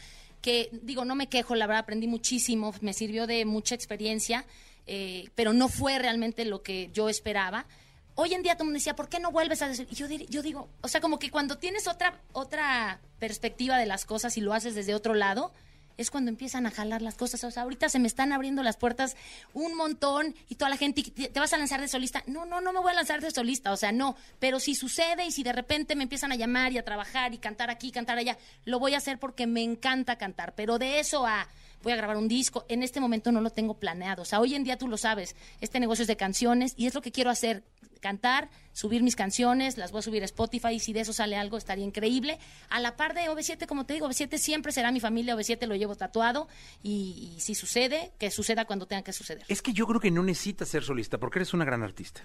que 0.45 0.69
digo, 0.83 1.05
no 1.05 1.15
me 1.15 1.27
quejo, 1.27 1.55
la 1.55 1.65
verdad 1.65 1.81
aprendí 1.81 2.05
muchísimo, 2.07 2.71
me 2.81 2.93
sirvió 2.93 3.25
de 3.25 3.45
mucha 3.45 3.73
experiencia, 3.73 4.45
eh, 4.85 5.27
pero 5.33 5.53
no 5.53 5.69
fue 5.69 5.97
realmente 5.97 6.45
lo 6.45 6.61
que 6.61 6.91
yo 6.93 7.09
esperaba. 7.09 7.65
Hoy 8.13 8.35
en 8.35 8.43
día 8.43 8.53
todo 8.53 8.63
el 8.63 8.67
mundo 8.67 8.77
decía, 8.77 8.95
¿por 8.95 9.09
qué 9.09 9.19
no 9.19 9.31
vuelves 9.31 9.63
a 9.63 9.67
decir? 9.67 9.87
Y 9.89 9.95
yo, 9.95 10.07
dir- 10.07 10.27
yo 10.29 10.43
digo, 10.43 10.69
o 10.81 10.87
sea, 10.87 11.01
como 11.01 11.17
que 11.17 11.31
cuando 11.31 11.57
tienes 11.57 11.87
otra, 11.87 12.21
otra 12.31 13.01
perspectiva 13.17 13.79
de 13.79 13.87
las 13.87 14.05
cosas 14.05 14.37
y 14.37 14.41
lo 14.41 14.53
haces 14.53 14.75
desde 14.75 14.93
otro 14.93 15.15
lado, 15.15 15.51
es 15.97 16.11
cuando 16.11 16.29
empiezan 16.29 16.65
a 16.65 16.71
jalar 16.71 17.01
las 17.01 17.15
cosas. 17.15 17.43
O 17.43 17.51
sea, 17.51 17.63
ahorita 17.63 17.89
se 17.89 17.99
me 17.99 18.07
están 18.07 18.31
abriendo 18.31 18.63
las 18.63 18.77
puertas 18.77 19.15
un 19.53 19.75
montón 19.75 20.35
y 20.49 20.55
toda 20.55 20.69
la 20.69 20.77
gente, 20.77 21.03
te 21.03 21.39
vas 21.39 21.53
a 21.53 21.57
lanzar 21.57 21.81
de 21.81 21.87
solista. 21.87 22.23
No, 22.27 22.45
no, 22.45 22.61
no 22.61 22.73
me 22.73 22.79
voy 22.79 22.91
a 22.91 22.95
lanzar 22.95 23.21
de 23.21 23.31
solista, 23.31 23.71
o 23.71 23.77
sea, 23.77 23.91
no. 23.91 24.15
Pero 24.39 24.59
si 24.59 24.75
sucede 24.75 25.25
y 25.25 25.31
si 25.31 25.43
de 25.43 25.53
repente 25.53 25.95
me 25.95 26.03
empiezan 26.03 26.31
a 26.31 26.35
llamar 26.35 26.71
y 26.71 26.77
a 26.77 26.83
trabajar 26.83 27.33
y 27.33 27.37
cantar 27.37 27.69
aquí, 27.69 27.91
cantar 27.91 28.17
allá, 28.17 28.37
lo 28.65 28.79
voy 28.79 28.93
a 28.93 28.97
hacer 28.97 29.19
porque 29.19 29.47
me 29.47 29.63
encanta 29.63 30.17
cantar. 30.17 30.53
Pero 30.55 30.79
de 30.79 30.99
eso 30.99 31.25
a 31.25 31.47
voy 31.85 31.93
a 31.93 31.95
grabar 31.95 32.17
un 32.17 32.27
disco, 32.27 32.65
en 32.67 32.81
este 32.81 32.99
momento 32.99 33.31
no 33.31 33.41
lo 33.41 33.51
tengo 33.51 33.75
planeado. 33.75 34.23
O 34.23 34.25
sea, 34.25 34.41
hoy 34.41 34.55
en 34.55 34.63
día 34.63 34.75
tú 34.77 34.87
lo 34.87 34.97
sabes, 34.97 35.35
este 35.61 35.79
negocio 35.79 36.01
es 36.01 36.07
de 36.07 36.17
canciones 36.17 36.73
y 36.75 36.87
es 36.87 36.95
lo 36.95 37.01
que 37.01 37.11
quiero 37.11 37.29
hacer. 37.29 37.63
Cantar, 38.01 38.49
subir 38.71 39.01
mis 39.01 39.15
canciones, 39.15 39.77
las 39.77 39.91
voy 39.91 39.99
a 39.99 40.01
subir 40.03 40.21
a 40.21 40.25
Spotify 40.25 40.73
y 40.73 40.79
si 40.79 40.93
de 40.93 40.99
eso 40.99 41.13
sale 41.13 41.37
algo 41.37 41.57
estaría 41.57 41.85
increíble. 41.85 42.37
A 42.69 42.79
la 42.79 42.95
par 42.95 43.15
de 43.15 43.21
OV7, 43.21 43.65
como 43.65 43.85
te 43.85 43.93
digo, 43.93 44.07
OV7 44.07 44.37
siempre 44.37 44.71
será 44.71 44.91
mi 44.91 44.99
familia, 44.99 45.35
OV7 45.35 45.65
lo 45.65 45.75
llevo 45.75 45.95
tatuado 45.95 46.47
y, 46.83 47.33
y 47.35 47.39
si 47.39 47.55
sucede, 47.55 48.11
que 48.19 48.29
suceda 48.29 48.65
cuando 48.65 48.85
tenga 48.85 49.01
que 49.03 49.13
suceder. 49.13 49.43
Es 49.47 49.61
que 49.61 49.73
yo 49.73 49.87
creo 49.87 49.99
que 49.99 50.11
no 50.11 50.21
necesitas 50.21 50.69
ser 50.69 50.83
solista 50.83 51.17
porque 51.17 51.39
eres 51.39 51.53
una 51.53 51.65
gran 51.65 51.81
artista. 51.81 52.21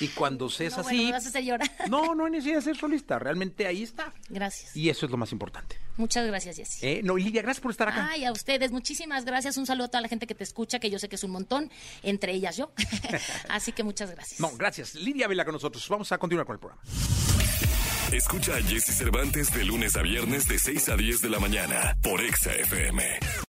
Y 0.00 0.08
cuando 0.08 0.50
seas 0.50 0.76
No, 0.76 0.82
bueno, 0.82 0.98
así. 0.98 1.06
me 1.06 1.12
vas 1.12 1.26
a 1.26 1.28
hacer 1.30 1.44
llorar. 1.44 1.70
No, 1.88 2.14
no 2.14 2.28
necesitas 2.28 2.64
ser 2.64 2.76
solista. 2.76 3.18
Realmente 3.18 3.66
ahí 3.66 3.82
está. 3.82 4.12
Gracias. 4.28 4.76
Y 4.76 4.90
eso 4.90 5.06
es 5.06 5.12
lo 5.12 5.18
más 5.18 5.32
importante. 5.32 5.78
Muchas 5.96 6.26
gracias, 6.26 6.56
Jessy. 6.56 6.86
¿Eh? 6.86 7.00
No, 7.02 7.16
y 7.16 7.24
Lidia, 7.24 7.42
gracias 7.42 7.62
por 7.62 7.70
estar 7.70 7.88
acá. 7.88 8.08
Ay, 8.10 8.24
a 8.24 8.32
ustedes, 8.32 8.70
muchísimas 8.72 9.24
gracias. 9.24 9.56
Un 9.56 9.64
saludo 9.66 9.86
a 9.86 9.88
toda 9.88 10.00
la 10.02 10.08
gente 10.08 10.26
que 10.26 10.34
te 10.34 10.44
escucha, 10.44 10.78
que 10.78 10.90
yo 10.90 10.98
sé 10.98 11.08
que 11.08 11.16
es 11.16 11.24
un 11.24 11.30
montón, 11.30 11.70
entre 12.02 12.32
ellas 12.32 12.56
yo. 12.56 12.70
Así 13.48 13.72
que 13.72 13.82
muchas 13.82 14.10
gracias. 14.10 14.40
No, 14.40 14.50
gracias. 14.56 14.94
Lidia 14.94 15.28
Vela 15.28 15.44
con 15.44 15.54
nosotros. 15.54 15.88
Vamos 15.88 16.10
a 16.12 16.18
continuar 16.18 16.46
con 16.46 16.54
el 16.54 16.60
programa. 16.60 16.82
Escucha 18.12 18.54
a 18.56 18.62
Jesse 18.62 18.94
Cervantes 18.96 19.52
de 19.52 19.64
lunes 19.64 19.96
a 19.96 20.02
viernes 20.02 20.46
de 20.46 20.58
6 20.58 20.88
a 20.90 20.96
10 20.96 21.22
de 21.22 21.30
la 21.30 21.40
mañana 21.40 21.96
por 22.02 22.20
Exa 22.20 22.52
FM. 22.54 23.46